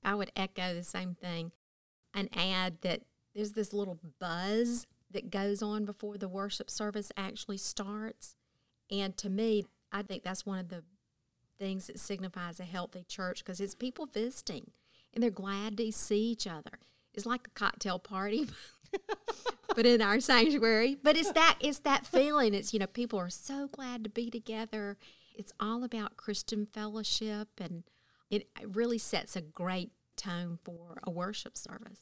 I 0.07 0.15
would 0.15 0.31
echo 0.37 0.73
the 0.73 0.83
same 0.83 1.15
thing 1.15 1.51
and 2.13 2.29
add 2.33 2.77
that 2.81 3.01
there's 3.35 3.51
this 3.51 3.73
little 3.73 3.99
buzz 4.21 4.87
that 5.11 5.29
goes 5.29 5.61
on 5.61 5.83
before 5.83 6.17
the 6.17 6.29
worship 6.29 6.69
service 6.69 7.11
actually 7.17 7.57
starts. 7.57 8.37
And 8.89 9.17
to 9.17 9.29
me, 9.29 9.65
I 9.91 10.03
think 10.03 10.23
that's 10.23 10.45
one 10.45 10.59
of 10.59 10.69
the 10.69 10.83
things 11.59 11.87
that 11.87 11.99
signifies 11.99 12.61
a 12.61 12.63
healthy 12.63 13.03
church 13.05 13.43
because 13.43 13.59
it's 13.59 13.75
people 13.75 14.05
visiting 14.05 14.71
and 15.13 15.21
they're 15.21 15.29
glad 15.29 15.75
to 15.75 15.91
see 15.91 16.21
each 16.21 16.47
other. 16.47 16.79
It's 17.13 17.25
like 17.25 17.47
a 17.47 17.59
cocktail 17.59 17.99
party. 17.99 18.47
but 19.75 19.85
in 19.85 20.01
our 20.01 20.21
sanctuary. 20.21 20.95
But 21.03 21.17
it's 21.17 21.33
that 21.33 21.57
it's 21.59 21.79
that 21.79 22.05
feeling. 22.05 22.53
It's 22.53 22.73
you 22.73 22.79
know 22.79 22.87
people 22.87 23.19
are 23.19 23.29
so 23.29 23.67
glad 23.67 24.05
to 24.05 24.09
be 24.09 24.29
together. 24.29 24.97
It's 25.35 25.51
all 25.59 25.83
about 25.83 26.15
Christian 26.15 26.65
fellowship, 26.65 27.49
and 27.59 27.83
it 28.29 28.47
really 28.65 28.97
sets 28.97 29.35
a 29.35 29.41
great 29.41 29.91
tone 30.17 30.59
for 30.63 30.99
a 31.03 31.11
worship 31.11 31.57
service. 31.57 32.01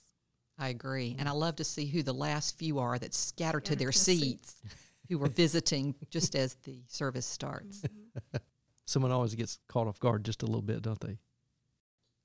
I 0.57 0.69
agree. 0.69 1.15
And 1.19 1.27
I 1.27 1.33
love 1.33 1.57
to 1.57 1.63
see 1.63 1.85
who 1.85 2.01
the 2.01 2.13
last 2.13 2.57
few 2.57 2.79
are 2.79 2.97
that 2.97 3.13
scatter 3.13 3.59
to 3.59 3.75
their 3.75 3.91
to 3.91 3.97
the 3.97 4.03
seats 4.03 4.55
who 5.09 5.21
are 5.23 5.29
visiting 5.29 5.95
just 6.09 6.35
as 6.35 6.55
the 6.63 6.81
service 6.87 7.25
starts. 7.25 7.81
Mm-hmm. 7.81 8.37
Someone 8.85 9.11
always 9.11 9.35
gets 9.35 9.59
caught 9.67 9.87
off 9.87 9.99
guard 9.99 10.23
just 10.23 10.43
a 10.43 10.45
little 10.45 10.61
bit, 10.61 10.81
don't 10.81 10.99
they? 10.99 11.17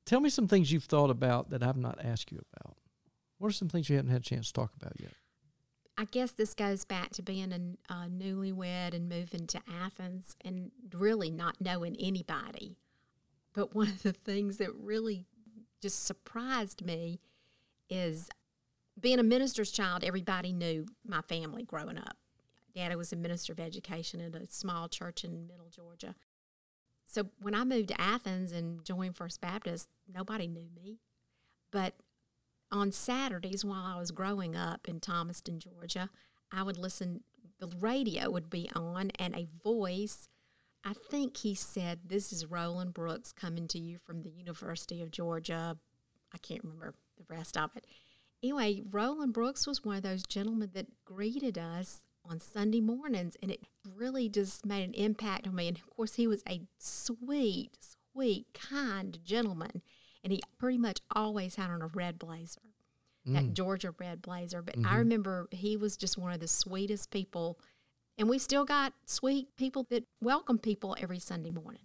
Tell 0.06 0.20
me 0.20 0.30
some 0.30 0.48
things 0.48 0.70
you've 0.70 0.84
thought 0.84 1.10
about 1.10 1.50
that 1.50 1.62
I've 1.62 1.76
not 1.76 1.98
asked 2.04 2.30
you 2.32 2.40
about. 2.52 2.76
What 3.38 3.48
are 3.48 3.52
some 3.52 3.68
things 3.68 3.88
you 3.88 3.96
haven't 3.96 4.10
had 4.10 4.20
a 4.20 4.24
chance 4.24 4.48
to 4.48 4.52
talk 4.52 4.72
about 4.80 5.00
yet? 5.00 5.12
I 5.96 6.04
guess 6.04 6.30
this 6.32 6.54
goes 6.54 6.84
back 6.84 7.10
to 7.12 7.22
being 7.22 7.52
a, 7.52 7.92
a 7.92 8.08
newlywed 8.08 8.94
and 8.94 9.08
moving 9.08 9.46
to 9.48 9.60
Athens 9.82 10.34
and 10.44 10.70
really 10.94 11.30
not 11.30 11.60
knowing 11.60 11.96
anybody. 11.98 12.76
But 13.52 13.74
one 13.74 13.88
of 13.88 14.02
the 14.02 14.12
things 14.12 14.58
that 14.58 14.74
really 14.74 15.26
just 15.80 16.04
surprised 16.04 16.84
me 16.84 17.20
is 17.88 18.28
being 18.98 19.18
a 19.18 19.24
minister's 19.24 19.70
child, 19.70 20.04
everybody 20.04 20.52
knew 20.52 20.86
my 21.06 21.22
family 21.22 21.62
growing 21.62 21.98
up. 21.98 22.16
Daddy 22.74 22.96
was 22.96 23.12
a 23.12 23.16
minister 23.16 23.52
of 23.52 23.60
education 23.60 24.20
at 24.20 24.34
a 24.34 24.46
small 24.50 24.88
church 24.88 25.24
in 25.24 25.46
middle 25.46 25.70
Georgia. 25.70 26.14
So 27.04 27.28
when 27.40 27.54
I 27.54 27.64
moved 27.64 27.88
to 27.88 28.00
Athens 28.00 28.52
and 28.52 28.84
joined 28.84 29.16
First 29.16 29.40
Baptist, 29.40 29.88
nobody 30.12 30.46
knew 30.46 30.68
me. 30.74 30.98
But 31.72 31.94
on 32.70 32.92
Saturdays 32.92 33.64
while 33.64 33.84
I 33.84 33.98
was 33.98 34.12
growing 34.12 34.54
up 34.54 34.88
in 34.88 35.00
Thomaston, 35.00 35.58
Georgia, 35.58 36.10
I 36.52 36.62
would 36.62 36.78
listen, 36.78 37.22
the 37.58 37.68
radio 37.80 38.30
would 38.30 38.48
be 38.48 38.70
on, 38.74 39.10
and 39.18 39.34
a 39.34 39.48
voice, 39.64 40.28
I 40.84 40.94
think 41.10 41.38
he 41.38 41.54
said, 41.54 42.00
This 42.06 42.32
is 42.32 42.46
Roland 42.46 42.94
Brooks 42.94 43.32
coming 43.32 43.68
to 43.68 43.78
you 43.78 43.98
from 43.98 44.22
the 44.22 44.30
University 44.30 45.02
of 45.02 45.10
Georgia. 45.10 45.76
I 46.32 46.38
can't 46.38 46.64
remember 46.64 46.94
the 47.18 47.24
rest 47.28 47.56
of 47.56 47.70
it. 47.76 47.86
Anyway, 48.42 48.82
Roland 48.90 49.34
Brooks 49.34 49.66
was 49.66 49.84
one 49.84 49.96
of 49.96 50.02
those 50.02 50.22
gentlemen 50.22 50.70
that 50.72 51.04
greeted 51.04 51.58
us 51.58 52.04
on 52.24 52.40
Sunday 52.40 52.80
mornings, 52.80 53.36
and 53.42 53.50
it 53.50 53.60
really 53.94 54.28
just 54.28 54.64
made 54.64 54.84
an 54.84 54.94
impact 54.94 55.46
on 55.46 55.54
me. 55.54 55.68
And 55.68 55.76
of 55.76 55.88
course, 55.90 56.14
he 56.14 56.26
was 56.26 56.42
a 56.48 56.62
sweet, 56.78 57.76
sweet, 58.12 58.46
kind 58.54 59.18
gentleman, 59.24 59.82
and 60.24 60.32
he 60.32 60.40
pretty 60.58 60.78
much 60.78 61.00
always 61.14 61.56
had 61.56 61.70
on 61.70 61.82
a 61.82 61.88
red 61.88 62.18
blazer, 62.18 62.60
that 63.26 63.44
mm. 63.44 63.52
Georgia 63.52 63.94
red 63.98 64.22
blazer. 64.22 64.62
But 64.62 64.76
I 64.76 64.80
mm-hmm. 64.80 64.96
remember 64.96 65.48
he 65.50 65.76
was 65.76 65.96
just 65.96 66.16
one 66.16 66.32
of 66.32 66.40
the 66.40 66.48
sweetest 66.48 67.10
people, 67.10 67.58
and 68.18 68.28
we 68.28 68.38
still 68.38 68.64
got 68.64 68.92
sweet 69.06 69.54
people 69.56 69.86
that 69.90 70.04
welcome 70.20 70.58
people 70.58 70.96
every 71.00 71.18
Sunday 71.18 71.50
morning. 71.50 71.82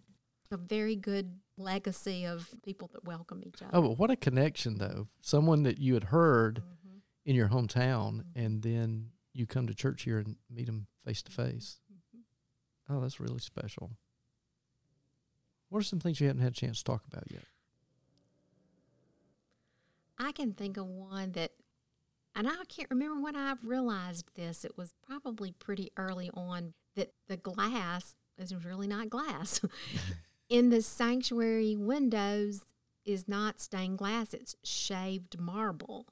A 0.52 0.58
very 0.58 0.96
good 0.96 1.40
legacy 1.58 2.26
of 2.26 2.50
people 2.64 2.90
that 2.94 3.04
welcome 3.04 3.42
each 3.46 3.62
other. 3.62 3.72
Oh, 3.74 3.82
but 3.82 3.98
what 3.98 4.12
a 4.12 4.16
connection, 4.16 4.78
though. 4.78 5.08
Someone 5.22 5.64
that 5.64 5.80
you 5.80 5.96
had 5.96 6.06
heard 6.06 6.62
Mhm. 6.64 7.02
in 7.26 7.36
your 7.36 7.50
hometown, 7.50 8.26
and 8.36 8.62
then 8.62 9.12
you 9.34 9.46
come 9.48 9.68
to 9.68 9.74
church 9.74 10.04
here 10.04 10.20
and 10.20 10.38
meet 10.50 10.66
them 10.68 10.88
face 11.04 11.22
to 11.24 11.32
face. 11.32 11.80
Oh, 12.88 13.02
that's 13.02 13.20
really 13.20 13.40
special. 13.40 13.98
What 15.70 15.80
are 15.80 15.84
some 15.84 16.00
things 16.00 16.22
you 16.22 16.28
haven't 16.28 16.44
had 16.44 16.52
a 16.52 16.56
chance 16.56 16.78
to 16.78 16.84
talk 16.84 17.06
about 17.06 17.30
yet? 17.32 17.46
I 20.18 20.32
can 20.32 20.54
think 20.54 20.78
of 20.78 20.86
one 20.86 21.32
that, 21.34 21.52
and 22.36 22.48
I 22.48 22.56
can't 22.68 22.90
remember 22.90 23.22
when 23.22 23.36
I 23.36 23.56
realized 23.64 24.30
this. 24.36 24.66
It 24.66 24.78
was 24.78 24.94
probably 25.06 25.52
pretty 25.52 25.92
early 25.98 26.30
on 26.34 26.74
that 26.96 27.14
the 27.28 27.38
glass 27.38 28.16
is 28.38 28.54
really 28.54 28.88
not 28.88 29.10
glass. 29.10 29.62
In 30.50 30.70
the 30.70 30.82
sanctuary 30.82 31.76
windows 31.76 32.62
is 33.06 33.28
not 33.28 33.60
stained 33.62 33.98
glass, 33.98 34.34
it's 34.34 34.56
shaved 34.64 35.40
marble. 35.40 36.08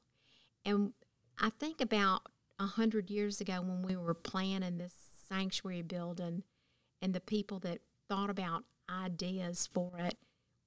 And 0.65 0.93
I 1.39 1.49
think 1.49 1.81
about 1.81 2.21
a 2.59 2.65
hundred 2.65 3.09
years 3.09 3.41
ago 3.41 3.61
when 3.61 3.81
we 3.81 3.95
were 3.95 4.13
planning 4.13 4.77
this 4.77 4.93
sanctuary 5.27 5.81
building 5.81 6.43
and 7.01 7.13
the 7.13 7.19
people 7.19 7.59
that 7.59 7.79
thought 8.07 8.29
about 8.29 8.63
ideas 8.89 9.67
for 9.71 9.91
it, 9.97 10.17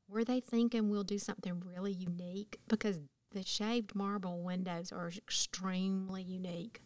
were 0.08 0.25
they 0.25 0.40
thinking 0.40 0.88
we'll 0.88 1.04
do 1.04 1.18
something 1.18 1.62
really 1.64 1.92
unique? 1.92 2.58
Because 2.68 3.00
the 3.36 3.44
shaved 3.44 3.94
marble 3.94 4.40
windows 4.40 4.90
are 4.90 5.08
extremely 5.08 6.22
unique. 6.22 6.80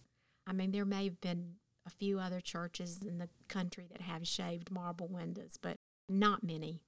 I 0.48 0.52
mean, 0.52 0.72
there 0.72 0.84
may 0.84 1.04
have 1.04 1.20
been 1.20 1.54
a 1.86 1.90
few 1.90 2.18
other 2.18 2.40
churches 2.40 3.02
in 3.02 3.18
the 3.18 3.28
country 3.46 3.86
that 3.88 4.00
have 4.00 4.26
shaved 4.26 4.68
marble 4.68 5.06
windows, 5.06 5.56
but 5.62 5.78
not 6.08 6.42
many. 6.42 6.82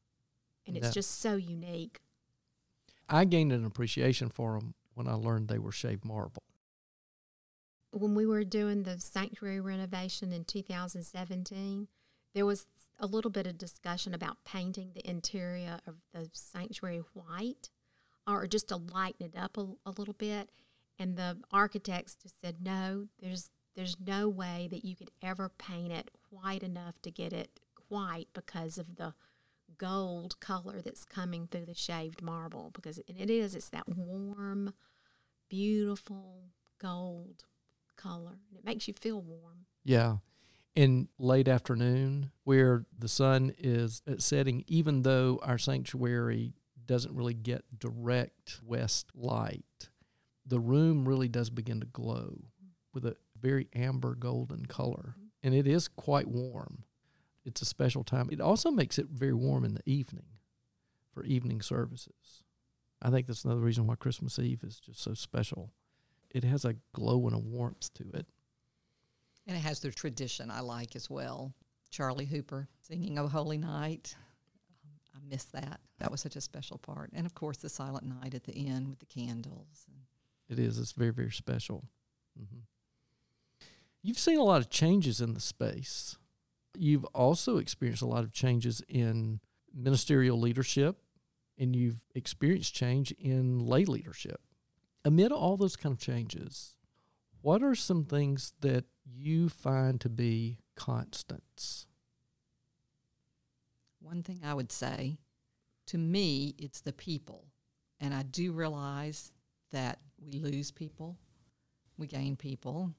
And 0.67 0.77
it's 0.77 0.89
No. 0.89 0.93
just 0.93 1.13
so 1.13 1.37
unique. 1.37 2.01
I 3.09 3.25
gained 3.25 3.53
an 3.53 3.65
appreciation 3.65 4.31
for 4.31 4.59
them 4.59 4.75
when 4.95 5.07
I 5.07 5.13
learned 5.13 5.47
they 5.47 5.61
were 5.61 5.71
shaved 5.71 6.05
marble. 6.05 6.43
When 7.93 8.17
we 8.17 8.27
were 8.27 8.43
doing 8.43 8.83
the 8.83 8.99
sanctuary 8.99 9.61
renovation 9.61 10.33
in 10.33 10.45
2017, 10.45 11.87
there 12.35 12.47
was 12.47 12.67
a 12.99 13.07
little 13.07 13.31
bit 13.31 13.47
of 13.47 13.59
discussion 13.59 14.13
about 14.13 14.43
painting 14.45 14.91
the 14.93 15.09
interior 15.09 15.79
of 15.87 15.99
the 16.13 16.31
sanctuary 16.33 17.03
white 17.13 17.71
or 18.27 18.47
just 18.47 18.69
to 18.69 18.77
lighten 18.77 19.27
it 19.27 19.37
up 19.37 19.57
a, 19.57 19.67
a 19.87 19.91
little 19.91 20.15
bit. 20.15 20.51
And 20.99 21.17
the 21.17 21.39
architects 21.51 22.17
just 22.23 22.41
said, 22.41 22.57
no, 22.61 23.09
there's 23.21 23.51
there's 23.75 23.97
no 24.05 24.29
way 24.29 24.69
that 24.71 24.85
you 24.85 24.95
could 24.95 25.11
ever 25.23 25.49
paint 25.49 25.93
it 25.93 26.11
white 26.29 26.63
enough 26.63 27.01
to 27.03 27.11
get 27.11 27.33
it 27.33 27.59
white 27.89 28.29
because 28.35 28.77
of 28.77 28.97
the 28.97 29.15
gold 29.79 30.39
color 30.41 30.83
that's 30.83 31.05
coming 31.07 31.47
through 31.51 31.65
the 31.65 31.75
shaved 31.75 32.21
marble 32.21 32.71
because 32.75 33.01
and 33.09 33.19
it 33.19 33.31
is 33.31 33.55
it's 33.55 33.71
that 33.71 33.89
warm 33.89 34.75
beautiful 35.49 36.45
gold 36.79 37.45
color 37.97 38.39
and 38.51 38.59
it 38.59 38.65
makes 38.65 38.87
you 38.89 38.95
feel 38.95 39.21
warm 39.21 39.67
Yeah. 39.85 40.17
in 40.75 41.09
late 41.19 41.49
afternoon 41.49 42.31
where 42.45 42.85
the 42.99 43.09
sun 43.09 43.55
is 43.59 44.03
uh, 44.07 44.15
setting, 44.19 44.65
even 44.67 45.03
though 45.03 45.41
our 45.43 45.59
sanctuary 45.59 46.55
doesn't 46.87 47.15
really 47.15 47.35
get 47.35 47.65
direct 47.79 48.61
west 48.65 49.11
light, 49.15 49.91
the 50.47 50.61
room 50.61 51.09
really 51.09 51.29
does 51.29 51.51
begin 51.51 51.81
to 51.81 51.87
glow 51.87 52.45
with 52.93 53.05
a 53.07 53.17
very 53.41 53.69
amber 53.75 54.15
golden 54.15 54.67
color. 54.67 55.17
And 55.43 55.55
it 55.55 55.67
is 55.67 55.89
quite 55.89 56.29
warm. 56.29 56.85
It's 57.45 57.63
a 57.63 57.67
special 57.67 58.05
time. 58.05 58.29
It 58.31 58.41
also 58.41 58.71
makes 58.71 58.99
it 58.99 59.07
very 59.11 59.33
warm 59.33 59.65
in 59.65 59.75
the 59.75 59.83
evening 59.87 60.27
for 61.13 61.25
evening 61.25 61.61
services. 61.61 62.45
I 63.01 63.11
think 63.11 63.27
that's 63.27 63.45
another 63.45 63.61
reason 63.61 63.87
why 63.87 63.97
Christmas 63.97 64.39
Eve 64.39 64.63
is 64.63 64.79
just 64.79 65.03
so 65.03 65.15
special. 65.15 65.73
It 66.31 66.45
has 66.45 66.65
a 66.65 66.77
glow 66.95 67.27
and 67.27 67.35
a 67.35 67.39
warmth 67.39 67.93
to 67.95 68.05
it. 68.15 68.27
And 69.47 69.57
it 69.57 69.61
has 69.61 69.81
the 69.81 69.91
tradition 69.91 70.51
I 70.51 70.61
like 70.61 70.95
as 70.95 71.11
well. 71.11 71.53
Charlie 71.91 72.25
Hooper 72.25 72.69
singing 72.81 73.19
"Oh 73.19 73.27
Holy 73.27 73.59
Night." 73.59 74.15
Miss 75.29 75.45
that. 75.45 75.81
That 75.99 76.11
was 76.11 76.21
such 76.21 76.37
a 76.37 76.41
special 76.41 76.79
part. 76.79 77.11
And 77.13 77.27
of 77.27 77.35
course, 77.35 77.59
the 77.59 77.69
silent 77.69 78.05
night 78.05 78.35
at 78.35 78.45
the 78.45 78.67
end 78.69 78.89
with 78.89 78.99
the 78.99 79.07
candles. 79.07 79.87
It 80.49 80.59
is. 80.59 80.79
It's 80.79 80.93
very, 80.93 81.13
very 81.13 81.31
special. 81.31 81.85
Mm-hmm. 82.41 82.61
You've 84.03 84.19
seen 84.19 84.39
a 84.39 84.45
lot 84.45 84.61
of 84.61 84.69
changes 84.69 85.21
in 85.21 85.35
the 85.35 85.41
space. 85.41 86.17
You've 86.77 87.05
also 87.07 87.59
experienced 87.59 88.03
a 88.03 88.07
lot 88.07 88.25
of 88.25 88.33
changes 88.33 88.83
in 88.89 89.41
ministerial 89.73 90.39
leadership, 90.39 90.99
and 91.59 91.77
you've 91.77 92.01
experienced 92.15 92.75
change 92.75 93.13
in 93.13 93.61
lay 93.61 93.85
leadership. 93.85 94.41
Amid 95.05 95.33
all 95.33 95.57
those 95.57 95.77
kind 95.77 95.93
of 95.93 96.01
changes, 96.01 96.77
what 97.43 97.63
are 97.63 97.75
some 97.75 98.05
things 98.05 98.53
that 98.61 98.85
you 99.05 99.49
find 99.49 100.01
to 100.01 100.09
be 100.09 100.59
constants? 100.75 101.87
One 104.03 104.23
thing 104.23 104.41
I 104.45 104.55
would 104.55 104.73
say 104.73 105.19
to 105.87 105.99
me, 105.99 106.55
it's 106.59 106.81
the 106.81 106.93
people. 106.93 107.45
And 108.01 108.15
I 108.15 108.23
do 108.23 108.53
realize 108.53 109.33
that 109.71 110.01
we 110.19 110.39
lose 110.39 110.71
people, 110.71 111.17
we 111.99 112.07
gain 112.07 112.37
people. 112.37 112.93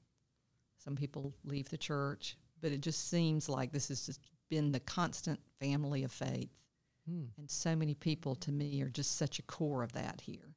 Some 0.78 0.96
people 0.96 1.34
leave 1.44 1.68
the 1.70 1.78
church, 1.78 2.36
but 2.60 2.72
it 2.72 2.80
just 2.80 3.08
seems 3.08 3.48
like 3.48 3.72
this 3.72 3.88
has 3.88 4.04
just 4.06 4.20
been 4.50 4.70
the 4.70 4.80
constant 4.80 5.40
family 5.60 6.04
of 6.04 6.12
faith. 6.12 6.50
Hmm. 7.08 7.24
And 7.38 7.50
so 7.50 7.74
many 7.74 7.94
people 7.94 8.34
to 8.36 8.52
me 8.52 8.82
are 8.82 8.90
just 8.90 9.16
such 9.16 9.38
a 9.38 9.42
core 9.42 9.82
of 9.82 9.92
that 9.92 10.20
here, 10.20 10.54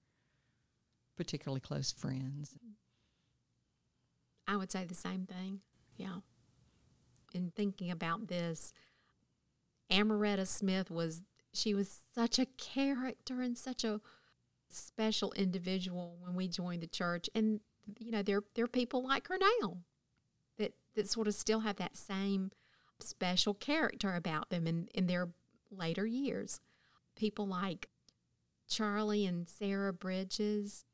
particularly 1.16 1.62
close 1.62 1.92
friends. 1.92 2.56
I 4.48 4.58
would 4.58 4.72
say 4.72 4.86
the 4.86 4.96
same 4.96 5.26
thing. 5.26 5.60
Yeah. 5.98 6.20
In 7.34 7.52
thinking 7.56 7.92
about 7.92 8.28
this, 8.28 8.74
Amaretta 9.92 10.46
Smith 10.48 10.92
was 10.92 11.24
she 11.54 11.74
was 11.74 12.00
such 12.14 12.40
a 12.40 12.46
character 12.46 13.42
and 13.42 13.58
such 13.58 13.84
a 13.84 14.02
special 14.70 15.32
individual 15.34 16.18
when 16.20 16.36
we 16.36 16.48
joined 16.48 16.84
the 16.84 16.88
church. 16.88 17.30
And 17.34 17.62
you 18.00 18.12
know, 18.12 18.22
there 18.22 18.42
there 18.56 18.66
are 18.66 18.70
people 18.70 19.06
like 19.06 19.28
her 19.28 19.38
now 19.62 19.78
that 20.58 20.74
that 20.96 21.10
sort 21.10 21.28
of 21.28 21.36
still 21.36 21.62
have 21.62 21.78
that 21.78 21.96
same 21.96 22.52
special 23.00 23.54
character 23.54 24.16
about 24.16 24.50
them 24.50 24.68
in, 24.68 24.90
in 24.94 25.08
their 25.08 25.30
later 25.72 26.06
years. 26.06 26.60
People 27.16 27.48
like 27.48 27.88
Charlie 28.68 29.26
and 29.26 29.48
Sarah 29.48 29.94
Bridges 29.94 30.86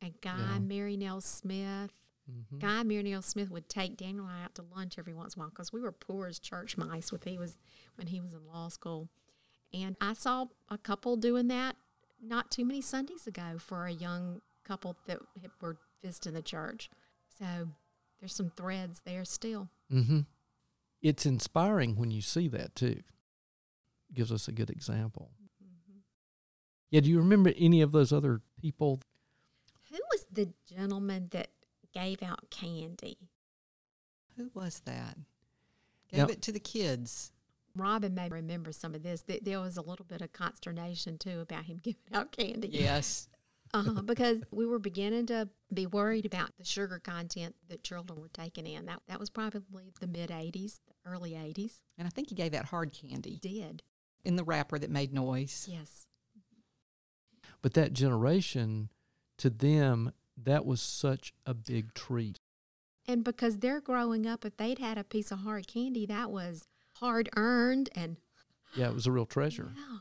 and 0.00 0.14
Guy 0.20 0.36
yeah. 0.38 0.58
Mary 0.58 0.96
Nell 0.96 1.20
Smith 1.20 1.92
Mm-hmm. 2.30 2.58
Guy 2.58 2.82
Muriel 2.82 3.22
Smith 3.22 3.50
would 3.50 3.68
take 3.68 3.96
Daniel 3.96 4.26
and 4.26 4.34
I 4.34 4.44
out 4.44 4.54
to 4.56 4.64
lunch 4.74 4.98
every 4.98 5.14
once 5.14 5.34
in 5.34 5.40
a 5.40 5.42
while 5.42 5.50
because 5.50 5.72
we 5.72 5.80
were 5.80 5.92
poor 5.92 6.26
as 6.26 6.38
church 6.38 6.76
mice 6.76 7.10
with 7.10 7.24
he 7.24 7.38
was 7.38 7.56
when 7.96 8.08
he 8.08 8.20
was 8.20 8.34
in 8.34 8.46
law 8.46 8.68
school. 8.68 9.08
And 9.72 9.96
I 10.00 10.14
saw 10.14 10.46
a 10.68 10.78
couple 10.78 11.16
doing 11.16 11.48
that 11.48 11.76
not 12.22 12.50
too 12.50 12.64
many 12.64 12.80
Sundays 12.80 13.26
ago 13.26 13.56
for 13.58 13.86
a 13.86 13.92
young 13.92 14.40
couple 14.64 14.96
that 15.06 15.20
were 15.60 15.76
visiting 16.02 16.34
the 16.34 16.42
church. 16.42 16.90
So 17.38 17.68
there's 18.20 18.34
some 18.34 18.50
threads 18.50 19.02
there 19.04 19.24
still. 19.24 19.68
Mm-hmm. 19.92 20.20
It's 21.00 21.26
inspiring 21.26 21.96
when 21.96 22.10
you 22.10 22.20
see 22.20 22.48
that 22.48 22.74
too. 22.74 23.02
Gives 24.12 24.32
us 24.32 24.48
a 24.48 24.52
good 24.52 24.70
example. 24.70 25.30
Mm-hmm. 25.62 25.98
Yeah, 26.90 27.00
do 27.00 27.10
you 27.10 27.18
remember 27.18 27.52
any 27.56 27.82
of 27.82 27.92
those 27.92 28.12
other 28.12 28.40
people? 28.60 29.00
Who 29.90 29.98
was 30.12 30.26
the 30.32 30.48
gentleman 30.68 31.28
that 31.30 31.48
gave 31.92 32.22
out 32.22 32.50
candy. 32.50 33.18
Who 34.36 34.50
was 34.54 34.80
that? 34.84 35.16
Gave 36.10 36.18
now, 36.20 36.26
it 36.26 36.42
to 36.42 36.52
the 36.52 36.60
kids. 36.60 37.32
Robin 37.76 38.14
may 38.14 38.28
remember 38.28 38.72
some 38.72 38.94
of 38.94 39.02
this. 39.02 39.24
There 39.42 39.60
was 39.60 39.76
a 39.76 39.82
little 39.82 40.04
bit 40.04 40.20
of 40.20 40.32
consternation 40.32 41.18
too 41.18 41.40
about 41.40 41.64
him 41.64 41.78
giving 41.82 42.00
out 42.12 42.32
candy. 42.32 42.68
Yes. 42.68 43.28
uh, 43.74 44.02
because 44.02 44.42
we 44.50 44.66
were 44.66 44.78
beginning 44.78 45.26
to 45.26 45.48
be 45.72 45.86
worried 45.86 46.24
about 46.24 46.56
the 46.56 46.64
sugar 46.64 46.98
content 46.98 47.54
that 47.68 47.82
children 47.82 48.20
were 48.20 48.30
taking 48.32 48.66
in. 48.66 48.86
That 48.86 49.02
that 49.08 49.20
was 49.20 49.30
probably 49.30 49.92
the 50.00 50.06
mid 50.06 50.30
'80s, 50.30 50.80
the 50.86 51.10
early 51.10 51.32
'80s. 51.32 51.80
And 51.98 52.06
I 52.06 52.10
think 52.10 52.30
he 52.30 52.34
gave 52.34 52.54
out 52.54 52.66
hard 52.66 52.92
candy. 52.92 53.32
He 53.32 53.38
did 53.38 53.82
in 54.24 54.36
the 54.36 54.44
wrapper 54.44 54.78
that 54.78 54.90
made 54.90 55.12
noise. 55.12 55.68
Yes. 55.70 56.06
But 57.60 57.74
that 57.74 57.92
generation, 57.92 58.88
to 59.38 59.50
them, 59.50 60.12
that 60.44 60.64
was 60.64 60.80
such 60.80 61.32
a 61.46 61.54
big 61.54 61.94
treat. 61.94 62.38
And 63.06 63.24
because 63.24 63.58
they're 63.58 63.80
growing 63.80 64.26
up, 64.26 64.44
if 64.44 64.56
they'd 64.56 64.78
had 64.78 64.98
a 64.98 65.04
piece 65.04 65.30
of 65.30 65.40
hard 65.40 65.66
candy, 65.66 66.06
that 66.06 66.30
was 66.30 66.66
hard 66.94 67.28
earned 67.36 67.88
and. 67.94 68.16
Yeah, 68.74 68.88
it 68.88 68.94
was 68.94 69.06
a 69.06 69.12
real 69.12 69.26
treasure. 69.26 69.72
Yeah. 69.74 69.98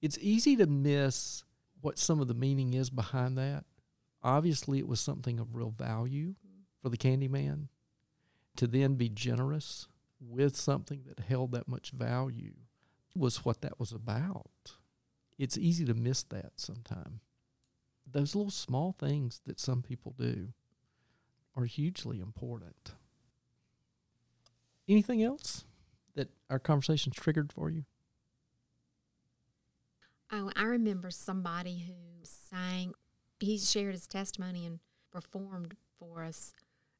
It's 0.00 0.18
easy 0.20 0.56
to 0.56 0.66
miss 0.66 1.44
what 1.82 1.98
some 1.98 2.20
of 2.20 2.28
the 2.28 2.34
meaning 2.34 2.72
is 2.72 2.88
behind 2.88 3.36
that. 3.36 3.64
Obviously, 4.22 4.78
it 4.78 4.88
was 4.88 5.00
something 5.00 5.38
of 5.38 5.54
real 5.54 5.70
value 5.70 6.34
for 6.82 6.88
the 6.88 6.96
candy 6.96 7.28
man. 7.28 7.68
To 8.56 8.66
then 8.66 8.94
be 8.94 9.08
generous 9.08 9.86
with 10.20 10.56
something 10.56 11.02
that 11.06 11.20
held 11.20 11.52
that 11.52 11.68
much 11.68 11.92
value 11.92 12.54
was 13.14 13.44
what 13.44 13.60
that 13.60 13.78
was 13.78 13.92
about. 13.92 14.50
It's 15.38 15.56
easy 15.56 15.84
to 15.84 15.94
miss 15.94 16.22
that 16.24 16.52
sometimes 16.56 17.20
those 18.12 18.34
little 18.34 18.50
small 18.50 18.94
things 18.98 19.40
that 19.46 19.60
some 19.60 19.82
people 19.82 20.14
do 20.18 20.48
are 21.56 21.64
hugely 21.64 22.20
important. 22.20 22.94
Anything 24.88 25.22
else 25.22 25.64
that 26.14 26.28
our 26.48 26.58
conversations 26.58 27.16
triggered 27.16 27.52
for 27.52 27.70
you? 27.70 27.84
Oh, 30.32 30.50
I 30.54 30.64
remember 30.64 31.10
somebody 31.10 31.84
who 31.86 31.94
sang, 32.22 32.94
he 33.40 33.58
shared 33.58 33.94
his 33.94 34.06
testimony 34.06 34.64
and 34.66 34.78
performed 35.10 35.76
for 35.98 36.22
us. 36.22 36.52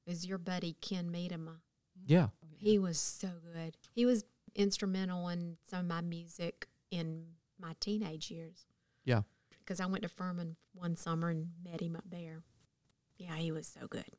Is 0.07 0.27
your 0.27 0.39
buddy 0.39 0.77
Ken 0.81 1.11
Medema? 1.11 1.57
Yeah. 2.07 2.29
He 2.57 2.79
was 2.79 2.99
so 2.99 3.29
good. 3.53 3.77
He 3.95 4.05
was 4.05 4.25
instrumental 4.55 5.29
in 5.29 5.57
some 5.69 5.81
of 5.81 5.87
my 5.87 6.01
music 6.01 6.67
in 6.91 7.25
my 7.61 7.75
teenage 7.79 8.31
years. 8.31 8.67
Yeah 9.05 9.23
because 9.71 9.81
I 9.81 9.87
went 9.87 10.03
to 10.03 10.09
Furman 10.09 10.57
one 10.75 10.97
summer 10.97 11.29
and 11.29 11.51
met 11.65 11.81
him 11.81 11.95
up 11.95 12.03
there. 12.11 12.43
Yeah, 13.19 13.37
he 13.37 13.53
was 13.53 13.69
so 13.69 13.87
good. 13.87 14.17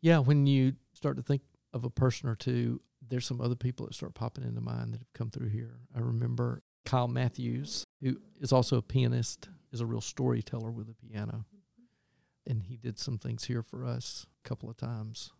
Yeah, 0.00 0.20
when 0.20 0.46
you 0.46 0.74
start 0.92 1.16
to 1.16 1.24
think 1.24 1.42
of 1.74 1.82
a 1.82 1.90
person 1.90 2.28
or 2.28 2.36
two, 2.36 2.80
there's 3.08 3.26
some 3.26 3.40
other 3.40 3.56
people 3.56 3.84
that 3.84 3.94
start 3.94 4.14
popping 4.14 4.44
into 4.44 4.60
mind 4.60 4.94
that 4.94 5.00
have 5.00 5.12
come 5.12 5.30
through 5.30 5.48
here. 5.48 5.80
I 5.92 5.98
remember 5.98 6.62
Kyle 6.84 7.08
Matthews, 7.08 7.84
who 8.00 8.16
is 8.40 8.52
also 8.52 8.76
a 8.76 8.82
pianist, 8.82 9.48
is 9.72 9.80
a 9.80 9.86
real 9.86 10.00
storyteller 10.00 10.70
with 10.70 10.88
a 10.88 10.94
piano. 10.94 11.44
Mm-hmm. 11.48 12.52
And 12.52 12.62
he 12.62 12.76
did 12.76 13.00
some 13.00 13.18
things 13.18 13.42
here 13.42 13.64
for 13.64 13.84
us 13.84 14.28
a 14.44 14.48
couple 14.48 14.70
of 14.70 14.76
times. 14.76 15.32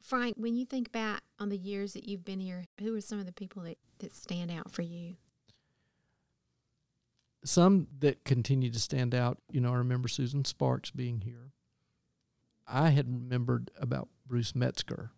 Frank, 0.00 0.36
when 0.38 0.54
you 0.54 0.64
think 0.64 0.92
back 0.92 1.22
on 1.40 1.48
the 1.48 1.58
years 1.58 1.94
that 1.94 2.06
you've 2.08 2.24
been 2.24 2.38
here, 2.38 2.66
who 2.78 2.94
are 2.94 3.00
some 3.00 3.18
of 3.18 3.26
the 3.26 3.32
people 3.32 3.64
that, 3.64 3.78
that 3.98 4.14
stand 4.14 4.52
out 4.52 4.70
for 4.70 4.82
you? 4.82 5.16
Some 7.44 7.88
that 8.00 8.24
continue 8.24 8.70
to 8.70 8.78
stand 8.78 9.14
out, 9.14 9.38
you 9.50 9.60
know, 9.60 9.72
I 9.72 9.76
remember 9.76 10.08
Susan 10.08 10.44
Sparks 10.44 10.90
being 10.90 11.20
here. 11.20 11.52
I 12.66 12.90
had 12.90 13.08
remembered 13.08 13.70
about 13.78 14.08
Bruce 14.26 14.54
Metzger. 14.54 15.10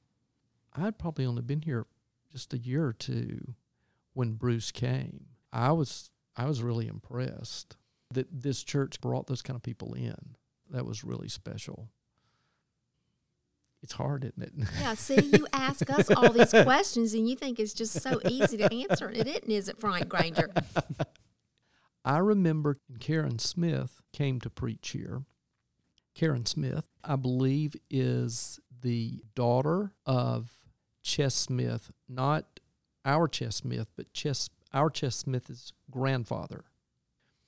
I'd 0.74 0.98
probably 0.98 1.26
only 1.26 1.42
been 1.42 1.62
here 1.62 1.87
just 2.30 2.54
a 2.54 2.58
year 2.58 2.87
or 2.87 2.92
two 2.94 3.54
when 4.14 4.32
Bruce 4.32 4.70
came. 4.70 5.26
I 5.52 5.72
was 5.72 6.11
I 6.35 6.46
was 6.46 6.62
really 6.62 6.88
impressed 6.88 7.76
that 8.12 8.26
this 8.32 8.62
church 8.62 9.00
brought 9.00 9.26
those 9.26 9.42
kind 9.42 9.56
of 9.56 9.62
people 9.62 9.92
in. 9.94 10.37
That 10.70 10.87
was 10.87 11.04
really 11.04 11.28
special. 11.28 11.90
It's 13.82 13.92
hard, 13.92 14.24
isn't 14.24 14.42
it? 14.42 14.68
Yeah, 14.80 14.94
see, 14.94 15.20
you 15.20 15.46
ask 15.52 15.90
us 15.90 16.08
all 16.11 16.30
these 16.30 16.50
questions 16.62 17.14
and 17.14 17.28
you 17.28 17.35
think 17.35 17.58
it's 17.58 17.74
just 17.74 18.00
so 18.00 18.20
easy 18.28 18.56
to 18.58 18.72
answer. 18.72 19.11
It 19.11 19.26
isn't, 19.26 19.50
is 19.50 19.68
it, 19.68 19.78
Frank 19.78 20.08
Granger? 20.08 20.50
I 22.04 22.18
remember 22.18 22.76
Karen 22.98 23.38
Smith 23.38 24.02
came 24.12 24.40
to 24.40 24.50
preach 24.50 24.90
here. 24.90 25.22
Karen 26.14 26.46
Smith, 26.46 26.88
I 27.04 27.16
believe, 27.16 27.74
is 27.90 28.60
the 28.82 29.22
daughter 29.34 29.92
of 30.04 30.50
Chess 31.02 31.34
Smith, 31.34 31.90
not 32.08 32.60
our 33.04 33.28
Chess 33.28 33.56
Smith, 33.56 33.88
but 33.96 34.12
Chess 34.12 34.50
our 34.72 34.90
Chess 34.90 35.16
Smith's 35.16 35.72
grandfather. 35.90 36.64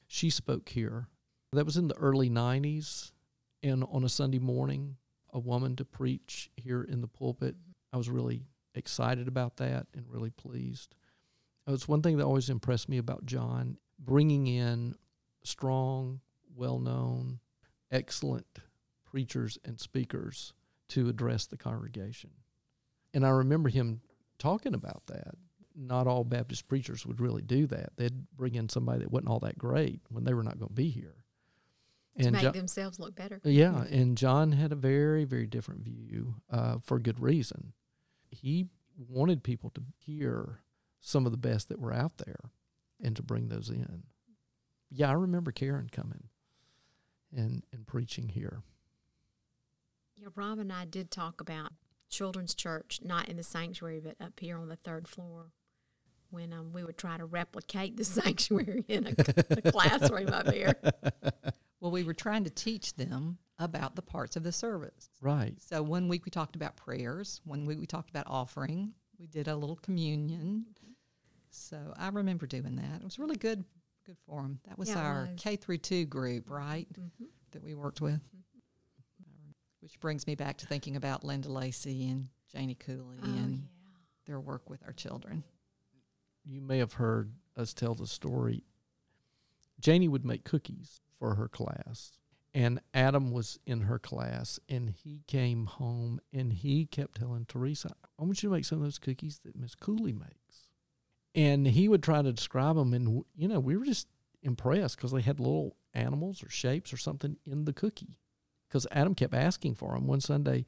She 0.06 0.30
spoke 0.30 0.68
here. 0.68 1.08
That 1.52 1.64
was 1.64 1.76
in 1.76 1.88
the 1.88 1.96
early 1.96 2.28
90s. 2.28 3.12
And 3.62 3.84
on 3.90 4.04
a 4.04 4.10
Sunday 4.10 4.38
morning, 4.38 4.96
a 5.32 5.38
woman 5.38 5.74
to 5.76 5.86
preach 5.86 6.50
here 6.56 6.82
in 6.82 7.00
the 7.00 7.08
pulpit. 7.08 7.56
I 7.92 7.96
was 7.96 8.10
really 8.10 8.42
excited 8.74 9.26
about 9.26 9.56
that 9.56 9.86
and 9.94 10.04
really 10.06 10.30
pleased. 10.30 10.94
It's 11.66 11.88
one 11.88 12.02
thing 12.02 12.18
that 12.18 12.24
always 12.24 12.50
impressed 12.50 12.90
me 12.90 12.98
about 12.98 13.24
John 13.24 13.78
bringing 14.04 14.46
in 14.46 14.94
strong, 15.42 16.20
well 16.54 16.78
known, 16.78 17.40
excellent 17.90 18.46
preachers 19.04 19.58
and 19.64 19.78
speakers 19.78 20.52
to 20.88 21.08
address 21.08 21.46
the 21.46 21.56
congregation. 21.56 22.30
And 23.12 23.24
I 23.24 23.30
remember 23.30 23.68
him 23.68 24.00
talking 24.38 24.74
about 24.74 25.02
that. 25.06 25.34
Not 25.76 26.06
all 26.06 26.24
Baptist 26.24 26.68
preachers 26.68 27.04
would 27.04 27.20
really 27.20 27.42
do 27.42 27.66
that. 27.66 27.90
They'd 27.96 28.28
bring 28.36 28.54
in 28.54 28.68
somebody 28.68 29.00
that 29.00 29.10
wasn't 29.10 29.30
all 29.30 29.40
that 29.40 29.58
great 29.58 30.00
when 30.08 30.24
they 30.24 30.34
were 30.34 30.42
not 30.42 30.58
going 30.58 30.68
to 30.68 30.74
be 30.74 30.90
here. 30.90 31.16
To 32.20 32.30
make 32.30 32.52
themselves 32.52 33.00
look 33.00 33.16
better. 33.16 33.40
Yeah, 33.42 33.82
and 33.90 34.16
John 34.16 34.52
had 34.52 34.70
a 34.70 34.76
very, 34.76 35.24
very 35.24 35.46
different 35.46 35.82
view 35.82 36.36
uh, 36.48 36.76
for 36.80 37.00
good 37.00 37.18
reason. 37.18 37.72
He 38.30 38.66
wanted 38.96 39.42
people 39.42 39.70
to 39.70 39.82
hear 39.96 40.60
some 41.00 41.26
of 41.26 41.32
the 41.32 41.38
best 41.38 41.68
that 41.68 41.80
were 41.80 41.92
out 41.92 42.18
there 42.18 42.50
and 43.02 43.16
to 43.16 43.22
bring 43.22 43.48
those 43.48 43.70
in. 43.70 44.04
Yeah, 44.90 45.11
I 45.11 45.14
remember 45.14 45.52
Karen 45.52 45.88
coming 45.90 46.24
and, 47.35 47.64
and 47.72 47.87
preaching 47.87 48.28
here. 48.28 48.62
Yeah, 50.16 50.28
Rob 50.35 50.59
and 50.59 50.72
I 50.72 50.85
did 50.85 51.11
talk 51.11 51.40
about 51.40 51.72
children's 52.09 52.54
church, 52.54 53.00
not 53.02 53.28
in 53.28 53.37
the 53.37 53.42
sanctuary, 53.42 54.00
but 54.00 54.16
up 54.24 54.38
here 54.38 54.59
on 54.59 54.68
the 54.68 54.76
third 54.76 55.09
floor 55.09 55.46
when 56.30 56.52
um, 56.52 56.72
we 56.72 56.85
would 56.85 56.98
try 56.98 57.16
to 57.16 57.24
replicate 57.24 57.96
the 57.96 58.04
sanctuary 58.04 58.85
in 58.88 59.07
a, 59.07 59.14
a 59.50 59.72
classroom 59.72 60.28
up 60.28 60.52
here. 60.52 60.74
Well, 61.85 61.90
we 61.90 62.02
were 62.02 62.14
trying 62.14 62.44
to 62.44 62.50
teach 62.50 62.94
them 62.94 63.37
about 63.59 63.94
the 63.94 64.00
parts 64.00 64.37
of 64.37 64.42
the 64.42 64.52
service. 64.52 65.11
Right. 65.20 65.54
So 65.61 65.83
one 65.83 66.09
week 66.09 66.24
we 66.24 66.30
talked 66.30 66.57
about 66.57 66.76
prayers. 66.76 67.42
One 67.44 67.66
week 67.66 67.78
we 67.78 67.85
talked 67.85 68.09
about 68.09 68.24
offering. 68.26 68.94
We 69.18 69.26
did 69.26 69.48
a 69.48 69.54
little 69.54 69.76
communion. 69.76 70.64
So 71.54 71.94
I 71.96 72.08
remember 72.08 72.46
doing 72.46 72.76
that. 72.76 73.00
It 73.00 73.04
was 73.04 73.18
really 73.18 73.36
good. 73.36 73.64
Good 74.06 74.16
for 74.26 74.42
them. 74.42 74.60
That 74.68 74.76
was 74.78 74.88
Yeah, 74.90 74.98
our 75.00 75.28
was. 75.30 75.40
K 75.40 75.56
through 75.56 75.78
two 75.78 76.04
group, 76.04 76.50
right? 76.50 76.86
Mhm. 76.92 77.28
That 77.52 77.62
we 77.62 77.74
worked 77.74 78.00
with. 78.00 78.20
Which 79.80 80.00
brings 80.00 80.26
me 80.26 80.34
back 80.34 80.56
to 80.58 80.66
thinking 80.66 80.96
about 80.96 81.24
Linda 81.24 81.50
Lacey 81.50 82.08
and 82.08 82.28
Janie 82.48 82.74
Cooley 82.74 83.18
Oh, 83.22 83.26
and 83.26 83.54
yeah. 83.58 83.62
their 84.26 84.40
work 84.40 84.68
with 84.70 84.82
our 84.84 84.92
children. 84.92 85.44
You 86.44 86.60
may 86.60 86.78
have 86.78 86.94
heard 86.94 87.32
us 87.56 87.72
tell 87.74 87.94
the 87.94 88.06
story. 88.06 88.64
Janie 89.78 90.08
would 90.08 90.24
make 90.24 90.44
cookies 90.44 91.00
for 91.18 91.34
her 91.34 91.48
class, 91.48 92.12
and 92.54 92.80
Adam 92.94 93.30
was 93.30 93.58
in 93.66 93.82
her 93.82 93.98
class, 93.98 94.58
and 94.68 94.88
he 94.90 95.22
came 95.26 95.66
home 95.66 96.20
and 96.32 96.52
he 96.52 96.86
kept 96.86 97.16
telling 97.18 97.44
Teresa, 97.46 97.94
I 98.18 98.22
want 98.24 98.42
you 98.42 98.48
to 98.48 98.54
make 98.54 98.64
some 98.64 98.78
of 98.78 98.84
those 98.84 98.98
cookies 98.98 99.40
that 99.40 99.56
Miss 99.56 99.74
Cooley 99.74 100.12
makes. 100.12 100.43
And 101.34 101.66
he 101.66 101.88
would 101.88 102.02
try 102.02 102.22
to 102.22 102.32
describe 102.32 102.76
them, 102.76 102.94
and, 102.94 103.24
you 103.34 103.48
know, 103.48 103.58
we 103.58 103.76
were 103.76 103.84
just 103.84 104.06
impressed 104.42 104.96
because 104.96 105.10
they 105.10 105.20
had 105.20 105.40
little 105.40 105.76
animals 105.92 106.42
or 106.42 106.48
shapes 106.48 106.92
or 106.92 106.96
something 106.96 107.36
in 107.46 107.64
the 107.64 107.72
cookie. 107.72 108.18
Because 108.68 108.86
Adam 108.92 109.14
kept 109.14 109.34
asking 109.34 109.74
for 109.74 109.94
them. 109.94 110.06
One 110.06 110.20
Sunday, 110.20 110.66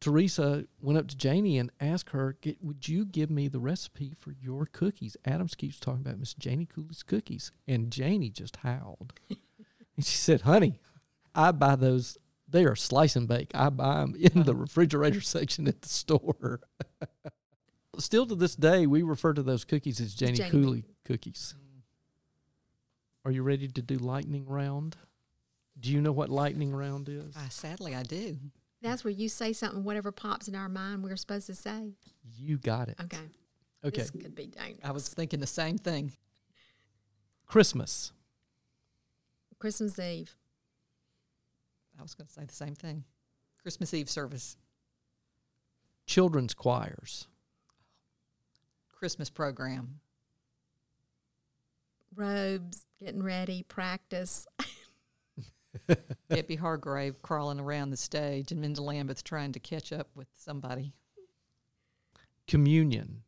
Teresa 0.00 0.66
went 0.82 0.98
up 0.98 1.08
to 1.08 1.16
Janie 1.16 1.58
and 1.58 1.70
asked 1.80 2.10
her, 2.10 2.36
Would 2.60 2.88
you 2.88 3.06
give 3.06 3.30
me 3.30 3.48
the 3.48 3.60
recipe 3.60 4.14
for 4.18 4.32
your 4.32 4.66
cookies? 4.66 5.16
Adams 5.24 5.54
keeps 5.54 5.80
talking 5.80 6.02
about 6.02 6.18
Miss 6.18 6.34
Janie 6.34 6.66
Cooley's 6.66 7.02
cookies. 7.02 7.52
And 7.66 7.90
Janie 7.90 8.30
just 8.30 8.56
howled. 8.56 9.14
and 9.30 10.04
she 10.04 10.16
said, 10.16 10.42
Honey, 10.42 10.80
I 11.34 11.52
buy 11.52 11.76
those. 11.76 12.18
They 12.48 12.64
are 12.66 12.76
slice 12.76 13.16
and 13.16 13.26
bake. 13.26 13.50
I 13.54 13.70
buy 13.70 14.00
them 14.00 14.14
in 14.14 14.42
the 14.42 14.54
refrigerator 14.54 15.20
section 15.20 15.66
at 15.68 15.82
the 15.82 15.88
store. 15.88 16.60
Still 17.98 18.26
to 18.26 18.34
this 18.34 18.54
day, 18.54 18.86
we 18.86 19.02
refer 19.02 19.32
to 19.32 19.42
those 19.42 19.64
cookies 19.64 20.00
as 20.00 20.14
Janie, 20.14 20.34
Janie 20.34 20.50
Cooley 20.50 20.84
cookies. 21.04 21.54
Are 23.24 23.30
you 23.30 23.42
ready 23.42 23.68
to 23.68 23.82
do 23.82 23.96
lightning 23.96 24.46
round? 24.46 24.96
Do 25.78 25.90
you 25.90 26.00
know 26.00 26.12
what 26.12 26.28
lightning 26.28 26.72
round 26.72 27.08
is? 27.08 27.34
I, 27.36 27.48
sadly, 27.48 27.94
I 27.94 28.02
do. 28.02 28.36
That's 28.82 29.02
where 29.02 29.10
you 29.12 29.28
say 29.28 29.52
something, 29.52 29.82
whatever 29.82 30.12
pops 30.12 30.46
in 30.46 30.54
our 30.54 30.68
mind, 30.68 31.02
we're 31.02 31.16
supposed 31.16 31.46
to 31.46 31.54
say. 31.54 31.94
You 32.36 32.58
got 32.58 32.88
it. 32.88 32.96
Okay. 33.02 33.16
Okay. 33.84 34.02
This 34.02 34.10
could 34.10 34.34
be 34.34 34.46
dangerous. 34.46 34.80
I 34.84 34.92
was 34.92 35.08
thinking 35.08 35.40
the 35.40 35.46
same 35.46 35.78
thing. 35.78 36.12
Christmas. 37.46 38.12
Christmas 39.58 39.98
Eve. 39.98 40.36
I 41.98 42.02
was 42.02 42.14
going 42.14 42.26
to 42.26 42.32
say 42.32 42.44
the 42.44 42.52
same 42.52 42.74
thing. 42.74 43.04
Christmas 43.62 43.94
Eve 43.94 44.10
service, 44.10 44.56
Children's 46.06 46.52
choirs. 46.52 47.26
Christmas 49.04 49.28
program, 49.28 50.00
Robes, 52.16 52.86
getting 52.98 53.22
ready, 53.22 53.62
practice. 53.62 54.46
Debbie 56.30 56.56
Hargrave 56.56 57.20
crawling 57.20 57.60
around 57.60 57.90
the 57.90 57.98
stage, 57.98 58.50
and 58.50 58.62
Minda 58.62 58.80
Lambeth 58.80 59.22
trying 59.22 59.52
to 59.52 59.60
catch 59.60 59.92
up 59.92 60.08
with 60.14 60.28
somebody. 60.34 60.94
Communion. 62.48 63.20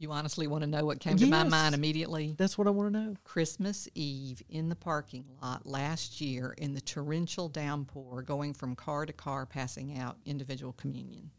You 0.00 0.10
honestly 0.10 0.48
want 0.48 0.64
to 0.64 0.68
know 0.68 0.84
what 0.84 0.98
came 0.98 1.16
to 1.16 1.26
my 1.26 1.44
mind 1.44 1.76
immediately? 1.76 2.34
That's 2.36 2.58
what 2.58 2.66
I 2.66 2.70
want 2.70 2.92
to 2.92 2.98
know. 2.98 3.14
Christmas 3.22 3.88
Eve 3.94 4.42
in 4.48 4.68
the 4.68 4.74
parking 4.74 5.26
lot 5.40 5.64
last 5.64 6.20
year 6.20 6.56
in 6.58 6.74
the 6.74 6.80
torrential 6.80 7.48
downpour, 7.48 8.22
going 8.22 8.52
from 8.52 8.74
car 8.74 9.06
to 9.06 9.12
car, 9.12 9.46
passing 9.46 9.96
out 9.96 10.16
individual 10.26 10.72
communion. 10.72 11.30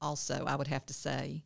Also, 0.00 0.44
I 0.46 0.56
would 0.56 0.66
have 0.68 0.86
to 0.86 0.94
say, 0.94 1.44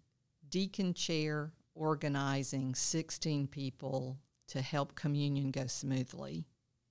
deacon 0.48 0.94
chair 0.94 1.52
organizing 1.74 2.74
16 2.74 3.46
people 3.48 4.18
to 4.48 4.60
help 4.60 4.94
communion 4.94 5.50
go 5.50 5.66
smoothly. 5.66 6.46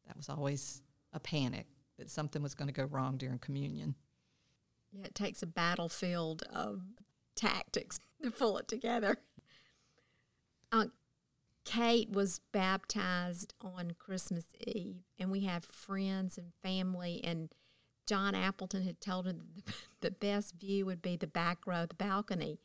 That 0.05 0.15
was 0.15 0.29
always 0.29 0.81
a 1.13 1.19
panic 1.19 1.67
that 1.97 2.09
something 2.09 2.41
was 2.41 2.53
going 2.53 2.67
to 2.67 2.73
go 2.73 2.85
wrong 2.85 3.17
during 3.17 3.39
communion. 3.39 3.95
Yeah, 4.91 5.05
it 5.05 5.15
takes 5.15 5.43
a 5.43 5.47
battlefield 5.47 6.43
of 6.53 6.81
tactics 7.35 7.99
to 8.23 8.31
pull 8.31 8.57
it 8.57 8.67
together. 8.67 9.17
Uh, 10.71 10.85
Kate 11.65 12.09
was 12.09 12.39
baptized 12.53 13.53
on 13.59 13.91
Christmas 13.99 14.45
Eve, 14.65 15.03
and 15.19 15.29
we 15.29 15.41
have 15.41 15.65
friends 15.65 16.37
and 16.37 16.53
family. 16.63 17.21
And 17.23 17.49
John 18.07 18.33
Appleton 18.35 18.83
had 18.83 19.01
told 19.01 19.25
that 19.25 19.35
the, 20.01 20.11
best 20.11 20.55
view 20.59 20.85
would 20.85 21.01
be 21.01 21.15
the 21.15 21.27
back 21.27 21.67
row, 21.67 21.83
of 21.83 21.89
the 21.89 21.95
balcony. 21.95 22.59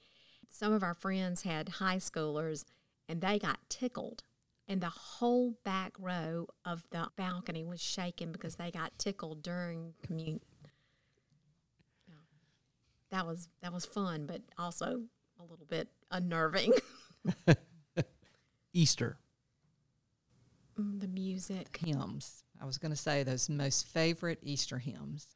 Some 0.49 0.73
of 0.73 0.83
our 0.83 0.95
friends 0.95 1.43
had 1.43 1.69
high 1.69 1.97
schoolers, 1.97 2.65
and 3.09 3.21
they 3.21 3.39
got 3.39 3.59
tickled. 3.69 4.23
And 4.69 4.81
the 4.81 4.89
whole 4.89 5.59
back 5.65 5.93
row 5.99 6.47
of 6.65 6.85
the 6.91 7.09
balcony 7.17 7.65
was 7.65 7.81
shaking 7.81 8.33
because 8.33 8.57
they 8.57 8.71
got 8.71 8.99
tickled 8.99 9.43
during 9.43 9.95
communion 10.03 10.41
that 13.13 13.27
was 13.27 13.49
that 13.63 13.73
was 13.73 13.85
fun, 13.85 14.27
but 14.27 14.41
also 14.59 15.03
a 15.39 15.43
little 15.43 15.67
bit 15.67 15.89
unnerving. 16.11 16.73
Easter. 18.73 19.19
Mm, 20.83 21.01
the 21.01 21.09
music 21.09 21.77
Hymns. 21.85 22.45
I 22.61 22.65
was 22.65 22.79
going 22.79 22.91
to 22.93 22.97
say 22.97 23.23
those 23.23 23.49
most 23.49 23.87
favorite 23.87 24.39
Easter 24.43 24.79
hymns 24.79 25.27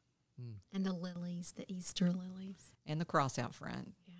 and 0.73 0.85
the 0.85 0.93
lilies, 0.93 1.53
the 1.57 1.65
Easter 1.71 2.11
lilies. 2.11 2.71
and 2.85 3.01
the 3.01 3.05
cross 3.05 3.39
out 3.39 3.55
front 3.55 3.93
Yeah, 4.07 4.15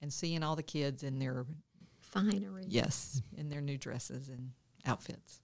and 0.00 0.12
seeing 0.12 0.42
all 0.44 0.54
the 0.54 0.62
kids 0.62 1.02
in 1.02 1.18
their 1.18 1.44
finery. 1.98 2.64
yes 2.68 3.20
in 3.36 3.48
their 3.48 3.60
new 3.60 3.76
dresses 3.78 4.28
and 4.28 4.52
outfits 4.84 5.40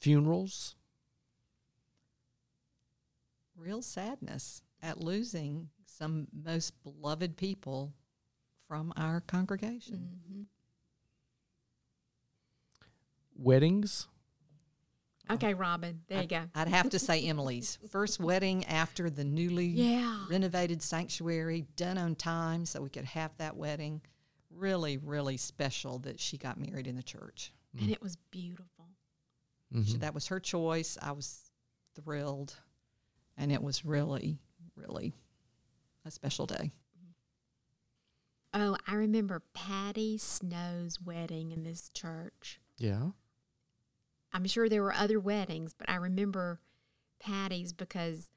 Funerals. 0.00 0.74
real 3.56 3.82
sadness 3.82 4.62
at 4.82 5.00
losing 5.00 5.68
some 5.86 6.26
most 6.32 6.72
beloved 6.82 7.36
people 7.36 7.92
from 8.68 8.92
our 8.96 9.20
congregation 9.20 10.08
hmm 10.28 10.42
Weddings. 13.36 14.06
Okay, 15.30 15.54
Robin. 15.54 16.02
There 16.08 16.20
you 16.20 16.28
go. 16.28 16.42
i'd 16.54 16.68
have 16.68 16.90
to 16.90 16.98
say 16.98 17.26
emily's 17.26 17.78
first 17.88 18.20
wedding 18.20 18.62
after 18.66 19.08
the 19.08 19.24
newly 19.24 19.64
Yeah. 19.66 20.26
renovated 20.28 20.82
sanctuary 20.82 21.62
done 21.76 21.96
on 21.96 22.14
time 22.14 22.66
so 22.66 22.82
we 22.82 22.90
could 22.90 23.06
have 23.06 23.34
that 23.38 23.56
wedding 23.56 24.02
really 24.50 24.98
really 24.98 25.38
special 25.38 25.98
that 26.00 26.20
she 26.20 26.36
got 26.36 26.58
married 26.60 26.86
in 26.86 26.94
the 26.94 27.02
church 27.02 27.52
And 27.80 27.90
it 27.90 28.02
was 28.02 28.16
beautiful. 28.30 28.90
She- 29.72 29.94
Mhm. 29.94 30.00
that 30.00 30.12
was 30.14 30.26
her 30.28 30.38
choice 30.40 30.96
i 31.00 31.10
was 31.12 31.50
thrilled 31.94 32.54
And 33.36 33.50
it 33.50 33.62
was 33.62 33.84
really, 33.84 34.38
really 34.76 35.12
a 36.04 36.10
special 36.10 36.46
day. 36.46 36.70
Oh, 38.52 38.76
I 38.86 38.94
remember 38.94 39.42
Patty 39.54 40.18
Snow's 40.18 41.00
wedding 41.00 41.50
in 41.50 41.64
this 41.64 41.90
church. 41.92 42.60
Yeah. 42.78 43.10
I'm 44.34 44.44
sure 44.46 44.68
there 44.68 44.82
were 44.82 44.92
other 44.92 45.18
weddings, 45.20 45.72
but 45.72 45.88
I 45.88 45.94
remember 45.94 46.60
Patty's 47.20 47.72
because 47.72 48.28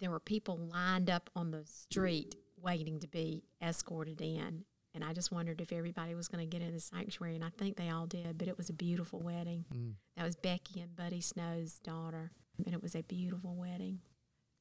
there 0.00 0.10
were 0.10 0.18
people 0.18 0.56
lined 0.56 1.10
up 1.10 1.30
on 1.36 1.50
the 1.52 1.64
street 1.66 2.34
waiting 2.60 2.98
to 3.00 3.06
be 3.06 3.44
escorted 3.62 4.20
in. 4.20 4.64
And 4.94 5.04
I 5.04 5.12
just 5.12 5.30
wondered 5.32 5.60
if 5.60 5.72
everybody 5.72 6.14
was 6.14 6.28
going 6.28 6.46
to 6.46 6.58
get 6.58 6.66
in 6.66 6.74
the 6.74 6.80
sanctuary, 6.80 7.34
and 7.34 7.44
I 7.44 7.48
think 7.50 7.76
they 7.76 7.88
all 7.88 8.06
did. 8.06 8.36
But 8.36 8.48
it 8.48 8.58
was 8.58 8.68
a 8.68 8.74
beautiful 8.74 9.20
wedding. 9.20 9.64
Mm. 9.74 9.92
That 10.16 10.24
was 10.24 10.36
Becky 10.36 10.80
and 10.80 10.94
Buddy 10.94 11.20
Snow's 11.20 11.78
daughter, 11.78 12.30
and 12.64 12.74
it 12.74 12.82
was 12.82 12.94
a 12.94 13.02
beautiful 13.02 13.54
wedding. 13.54 14.00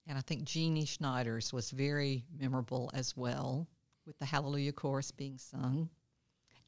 And 0.07 0.17
I 0.17 0.21
think 0.21 0.45
Jeannie 0.45 0.85
Schneider's 0.85 1.51
was 1.51 1.71
very 1.71 2.23
memorable 2.37 2.89
as 2.93 3.15
well, 3.17 3.67
with 4.05 4.17
the 4.19 4.25
Hallelujah 4.25 4.71
chorus 4.71 5.11
being 5.11 5.37
sung, 5.37 5.89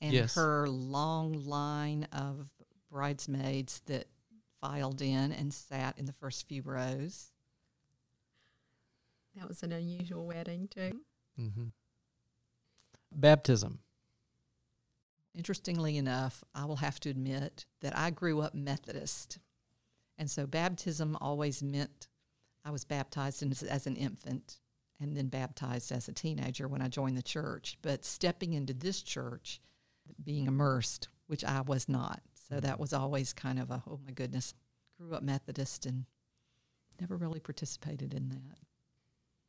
and 0.01 0.13
Yes. 0.13 0.35
her 0.35 0.67
long 0.67 1.45
line 1.45 2.03
of 2.11 2.49
bridesmaids 2.91 3.81
that 3.85 4.07
filed 4.63 5.01
in 5.01 5.33
and 5.33 5.53
sat 5.53 5.99
in 5.99 6.05
the 6.05 6.13
first 6.13 6.47
few 6.47 6.61
rows. 6.61 7.33
That 9.35 9.49
was 9.49 9.61
an 9.61 9.73
unusual 9.73 10.25
wedding 10.25 10.69
too. 10.73 11.01
Mm-hmm. 11.37 11.65
Baptism. 13.11 13.79
Interestingly 15.35 15.97
enough, 15.97 16.45
I 16.55 16.63
will 16.63 16.77
have 16.77 16.99
to 17.01 17.09
admit 17.09 17.65
that 17.81 17.97
I 17.97 18.11
grew 18.11 18.39
up 18.39 18.55
Methodist. 18.55 19.39
And 20.17 20.31
so 20.31 20.47
baptism 20.47 21.17
always 21.19 21.61
meant 21.61 22.07
I 22.63 22.71
was 22.71 22.85
baptized 22.85 23.43
as, 23.43 23.63
as 23.63 23.85
an 23.85 23.97
infant 23.97 24.59
and 25.01 25.17
then 25.17 25.27
baptized 25.27 25.91
as 25.91 26.07
a 26.07 26.13
teenager 26.13 26.69
when 26.69 26.81
I 26.81 26.87
joined 26.87 27.17
the 27.17 27.23
church. 27.23 27.77
But 27.81 28.05
stepping 28.05 28.53
into 28.53 28.73
this 28.73 29.01
church, 29.01 29.59
being 30.23 30.45
immersed, 30.45 31.09
which 31.27 31.43
I 31.43 31.61
was 31.61 31.89
not. 31.89 32.21
So 32.49 32.59
that 32.59 32.79
was 32.79 32.93
always 32.93 33.33
kind 33.33 33.59
of 33.59 33.71
a, 33.71 33.83
oh 33.89 33.99
my 34.05 34.11
goodness, 34.11 34.53
grew 34.97 35.13
up 35.13 35.23
Methodist 35.23 35.85
and 35.85 36.05
never 36.99 37.15
really 37.15 37.39
participated 37.39 38.13
in 38.13 38.29
that. 38.29 38.57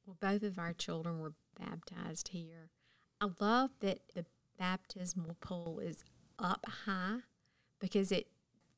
Well, 0.07 0.17
both 0.21 0.43
of 0.43 0.59
our 0.59 0.73
children 0.73 1.19
were 1.19 1.35
baptized 1.59 2.29
here. 2.29 2.71
I 3.21 3.29
love 3.41 3.71
that 3.81 4.01
the 4.15 4.27
baptismal 4.59 5.37
pool 5.41 5.81
is 5.81 6.05
up 6.39 6.67
high 6.85 7.19
because 7.81 8.13
it 8.13 8.29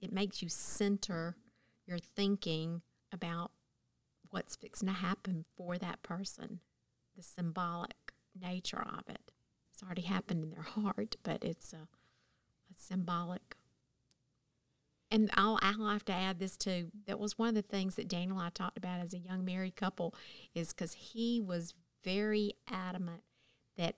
it 0.00 0.12
makes 0.12 0.42
you 0.42 0.48
center 0.48 1.36
your 1.86 1.98
thinking 1.98 2.82
about 3.12 3.50
what's 4.30 4.56
fixing 4.56 4.88
to 4.88 4.94
happen 4.94 5.44
for 5.56 5.78
that 5.78 6.02
person, 6.02 6.60
the 7.16 7.22
symbolic 7.22 8.12
nature 8.38 8.82
of 8.82 9.08
it. 9.08 9.32
It's 9.72 9.82
already 9.82 10.02
happened 10.02 10.42
in 10.44 10.50
their 10.50 10.62
heart, 10.62 11.16
but 11.22 11.42
it's 11.42 11.72
a, 11.72 11.88
a 11.88 12.74
symbolic. 12.76 13.56
And 15.10 15.30
I'll, 15.34 15.58
I'll 15.62 15.88
have 15.88 16.04
to 16.06 16.12
add 16.12 16.38
this 16.40 16.56
too. 16.56 16.90
That 17.06 17.18
was 17.20 17.38
one 17.38 17.48
of 17.48 17.54
the 17.54 17.62
things 17.62 17.94
that 17.94 18.08
Daniel 18.08 18.38
and 18.38 18.46
I 18.46 18.50
talked 18.50 18.76
about 18.76 19.00
as 19.00 19.14
a 19.14 19.18
young 19.18 19.44
married 19.44 19.76
couple, 19.76 20.14
is 20.54 20.72
because 20.72 20.94
he 20.94 21.40
was 21.40 21.74
very 22.02 22.54
adamant 22.68 23.22
that 23.76 23.94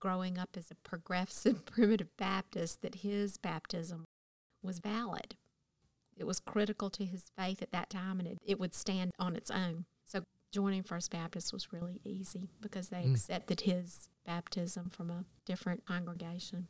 growing 0.00 0.36
up 0.38 0.50
as 0.56 0.70
a 0.70 0.74
progressive 0.74 1.64
primitive 1.66 2.14
Baptist, 2.18 2.82
that 2.82 2.96
his 2.96 3.38
baptism 3.38 4.04
was 4.62 4.80
valid. 4.80 5.34
It 6.16 6.26
was 6.26 6.40
critical 6.40 6.90
to 6.90 7.04
his 7.06 7.30
faith 7.36 7.62
at 7.62 7.72
that 7.72 7.88
time, 7.90 8.18
and 8.20 8.28
it, 8.28 8.38
it 8.44 8.60
would 8.60 8.74
stand 8.74 9.12
on 9.18 9.34
its 9.36 9.50
own. 9.50 9.86
So 10.04 10.24
joining 10.52 10.82
First 10.82 11.10
Baptist 11.10 11.52
was 11.52 11.72
really 11.72 12.00
easy 12.04 12.50
because 12.60 12.90
they 12.90 12.98
Mm. 13.04 13.12
accepted 13.12 13.62
his 13.62 14.08
baptism 14.26 14.90
from 14.90 15.10
a 15.10 15.24
different 15.46 15.84
congregation. 15.86 16.68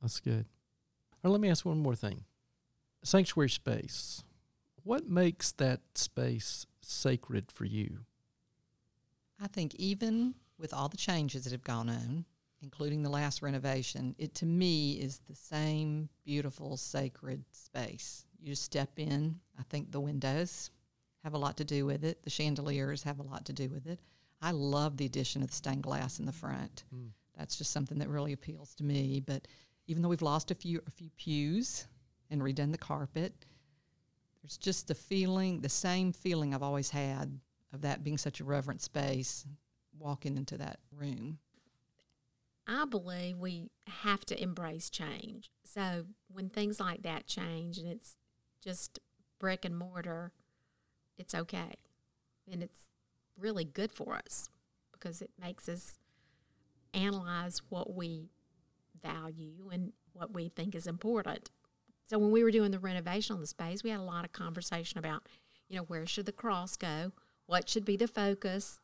That's 0.00 0.20
good. 0.20 0.46
Right, 1.22 1.30
let 1.30 1.40
me 1.40 1.50
ask 1.50 1.64
one 1.64 1.78
more 1.78 1.94
thing. 1.96 2.24
Sanctuary 3.06 3.50
space. 3.50 4.24
What 4.82 5.08
makes 5.08 5.52
that 5.52 5.80
space 5.94 6.66
sacred 6.80 7.52
for 7.52 7.64
you? 7.64 8.00
I 9.40 9.46
think 9.46 9.76
even 9.76 10.34
with 10.58 10.74
all 10.74 10.88
the 10.88 10.96
changes 10.96 11.44
that 11.44 11.52
have 11.52 11.62
gone 11.62 11.88
on, 11.88 12.24
including 12.62 13.04
the 13.04 13.08
last 13.08 13.42
renovation, 13.42 14.16
it 14.18 14.34
to 14.34 14.46
me 14.46 14.94
is 14.94 15.20
the 15.28 15.36
same 15.36 16.08
beautiful, 16.24 16.76
sacred 16.76 17.44
space. 17.52 18.24
You 18.40 18.56
step 18.56 18.90
in. 18.96 19.38
I 19.56 19.62
think 19.64 19.92
the 19.92 20.00
windows 20.00 20.70
have 21.22 21.34
a 21.34 21.38
lot 21.38 21.56
to 21.58 21.64
do 21.64 21.86
with 21.86 22.02
it. 22.02 22.24
The 22.24 22.30
chandeliers 22.30 23.04
have 23.04 23.20
a 23.20 23.24
lot 23.24 23.44
to 23.46 23.52
do 23.52 23.68
with 23.68 23.86
it. 23.86 24.00
I 24.42 24.50
love 24.50 24.96
the 24.96 25.06
addition 25.06 25.42
of 25.42 25.48
the 25.48 25.54
stained 25.54 25.84
glass 25.84 26.18
in 26.18 26.26
the 26.26 26.32
front. 26.32 26.82
Mm. 26.92 27.10
That's 27.38 27.56
just 27.56 27.70
something 27.70 27.98
that 27.98 28.08
really 28.08 28.32
appeals 28.32 28.74
to 28.76 28.84
me. 28.84 29.22
But 29.24 29.46
even 29.86 30.02
though 30.02 30.08
we've 30.08 30.22
lost 30.22 30.50
a 30.50 30.56
few 30.56 30.80
a 30.88 30.90
few 30.90 31.10
pews 31.16 31.86
and 32.30 32.42
redone 32.42 32.72
the 32.72 32.78
carpet, 32.78 33.32
there's 34.42 34.56
just 34.56 34.88
the 34.88 34.94
feeling, 34.94 35.60
the 35.60 35.68
same 35.68 36.12
feeling 36.12 36.54
I've 36.54 36.62
always 36.62 36.90
had 36.90 37.38
of 37.72 37.82
that 37.82 38.04
being 38.04 38.18
such 38.18 38.40
a 38.40 38.44
reverent 38.44 38.80
space, 38.82 39.44
walking 39.98 40.36
into 40.36 40.56
that 40.58 40.78
room. 40.92 41.38
I 42.66 42.84
believe 42.84 43.38
we 43.38 43.70
have 43.86 44.24
to 44.26 44.40
embrace 44.40 44.90
change. 44.90 45.50
So 45.64 46.06
when 46.28 46.48
things 46.48 46.80
like 46.80 47.02
that 47.02 47.26
change 47.26 47.78
and 47.78 47.86
it's 47.88 48.16
just 48.62 48.98
brick 49.38 49.64
and 49.64 49.78
mortar, 49.78 50.32
it's 51.16 51.34
okay. 51.34 51.74
And 52.50 52.62
it's 52.62 52.88
really 53.38 53.64
good 53.64 53.92
for 53.92 54.14
us 54.14 54.48
because 54.92 55.22
it 55.22 55.30
makes 55.40 55.68
us 55.68 55.98
analyze 56.94 57.60
what 57.68 57.94
we 57.94 58.30
value 59.02 59.68
and 59.70 59.92
what 60.12 60.32
we 60.32 60.48
think 60.48 60.74
is 60.74 60.86
important. 60.86 61.50
So 62.06 62.18
when 62.18 62.30
we 62.30 62.44
were 62.44 62.52
doing 62.52 62.70
the 62.70 62.78
renovation 62.78 63.34
on 63.34 63.40
the 63.40 63.46
space, 63.46 63.82
we 63.82 63.90
had 63.90 64.00
a 64.00 64.04
lot 64.04 64.24
of 64.24 64.32
conversation 64.32 64.98
about, 64.98 65.26
you 65.68 65.76
know, 65.76 65.82
where 65.82 66.06
should 66.06 66.26
the 66.26 66.32
cross 66.32 66.76
go? 66.76 67.12
What 67.46 67.68
should 67.68 67.84
be 67.84 67.96
the 67.96 68.08
focus? 68.08 68.80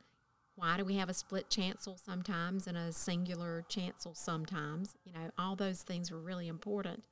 Why 0.57 0.77
do 0.77 0.85
we 0.85 0.97
have 0.97 1.09
a 1.09 1.15
split 1.15 1.49
chancel 1.49 1.97
sometimes 1.97 2.67
and 2.67 2.77
a 2.77 2.93
singular 2.93 3.65
chancel 3.69 4.15
sometimes? 4.15 4.95
You 5.05 5.13
know, 5.13 5.31
all 5.39 5.57
those 5.57 5.83
things 5.83 6.11
were 6.11 6.21
really 6.21 6.49
important. 6.49 7.05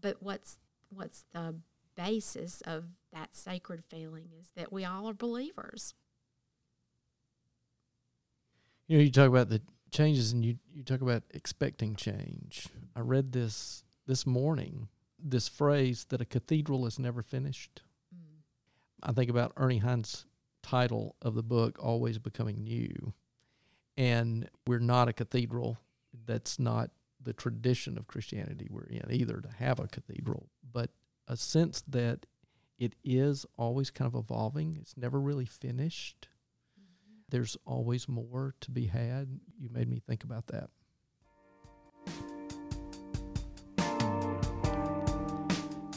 But 0.00 0.16
what's 0.20 0.58
what's 0.88 1.24
the 1.32 1.56
basis 1.94 2.62
of 2.62 2.84
that 3.12 3.36
sacred 3.36 3.84
feeling 3.84 4.30
is 4.40 4.52
that 4.56 4.72
we 4.72 4.84
all 4.84 5.08
are 5.08 5.14
believers. 5.14 5.94
You 8.88 8.96
know, 8.96 9.04
you 9.04 9.10
talk 9.10 9.28
about 9.28 9.50
the 9.50 9.60
changes 9.92 10.32
and 10.32 10.44
you, 10.44 10.56
you 10.72 10.82
talk 10.82 11.00
about 11.00 11.22
expecting 11.30 11.94
change. 11.94 12.68
I 12.96 13.00
read 13.00 13.32
this 13.32 13.84
this 14.06 14.26
morning, 14.26 14.88
this 15.22 15.48
phrase 15.48 16.06
that 16.08 16.20
a 16.20 16.24
cathedral 16.24 16.86
is 16.86 16.98
never 16.98 17.22
finished. 17.22 17.82
Mm. 18.14 18.42
I 19.02 19.12
think 19.12 19.30
about 19.30 19.52
Ernie 19.56 19.78
Hines' 19.78 20.26
title 20.62 21.16
of 21.22 21.34
the 21.34 21.42
book, 21.42 21.78
Always 21.82 22.18
Becoming 22.18 22.62
New. 22.64 23.12
And 23.96 24.48
we're 24.66 24.78
not 24.78 25.08
a 25.08 25.12
cathedral. 25.12 25.78
That's 26.26 26.58
not 26.58 26.90
the 27.22 27.32
tradition 27.32 27.98
of 27.98 28.06
Christianity 28.06 28.66
we're 28.70 28.84
in 28.84 29.04
either 29.10 29.40
to 29.40 29.48
have 29.58 29.78
a 29.78 29.86
cathedral, 29.86 30.48
but 30.72 30.90
a 31.28 31.36
sense 31.36 31.82
that 31.88 32.26
it 32.78 32.94
is 33.04 33.44
always 33.58 33.90
kind 33.90 34.06
of 34.06 34.18
evolving. 34.18 34.78
It's 34.80 34.96
never 34.96 35.20
really 35.20 35.44
finished. 35.44 36.28
Mm-hmm. 36.80 37.20
There's 37.28 37.56
always 37.66 38.08
more 38.08 38.54
to 38.60 38.70
be 38.70 38.86
had. 38.86 39.38
You 39.58 39.68
made 39.70 39.88
me 39.88 40.00
think 40.00 40.24
about 40.24 40.46
that. 40.46 40.70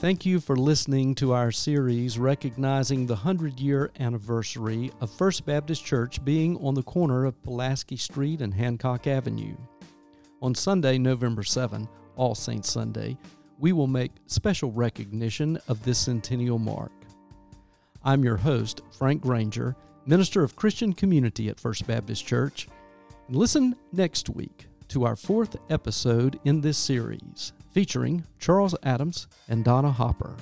Thank 0.03 0.25
you 0.25 0.41
for 0.41 0.57
listening 0.57 1.15
to 1.15 1.31
our 1.31 1.49
series 1.49 2.19
recognizing 2.19 3.05
the 3.05 3.13
100 3.13 3.57
year 3.57 3.89
anniversary 4.01 4.91
of 4.99 5.09
First 5.09 5.45
Baptist 5.45 5.85
Church 5.85 6.21
being 6.25 6.57
on 6.57 6.73
the 6.73 6.83
corner 6.83 7.23
of 7.23 7.41
Pulaski 7.41 7.95
Street 7.95 8.41
and 8.41 8.53
Hancock 8.53 9.07
Avenue. 9.07 9.55
On 10.41 10.53
Sunday, 10.53 10.97
November 10.97 11.41
7, 11.41 11.87
All 12.17 12.35
Saints 12.35 12.69
Sunday, 12.69 13.17
we 13.59 13.71
will 13.71 13.87
make 13.87 14.11
special 14.27 14.73
recognition 14.73 15.57
of 15.69 15.81
this 15.85 15.99
centennial 15.99 16.59
mark. 16.59 16.91
I'm 18.03 18.25
your 18.25 18.35
host, 18.35 18.81
Frank 18.91 19.21
Granger, 19.21 19.73
minister 20.05 20.43
of 20.43 20.57
Christian 20.57 20.91
community 20.91 21.47
at 21.47 21.61
First 21.61 21.87
Baptist 21.87 22.27
Church. 22.27 22.67
Listen 23.29 23.73
next 23.93 24.29
week 24.29 24.67
to 24.89 25.05
our 25.05 25.15
fourth 25.15 25.55
episode 25.69 26.41
in 26.43 26.59
this 26.59 26.77
series 26.77 27.53
featuring 27.73 28.23
Charles 28.39 28.75
Adams 28.83 29.27
and 29.49 29.65
Donna 29.65 29.91
Hopper. 29.91 30.36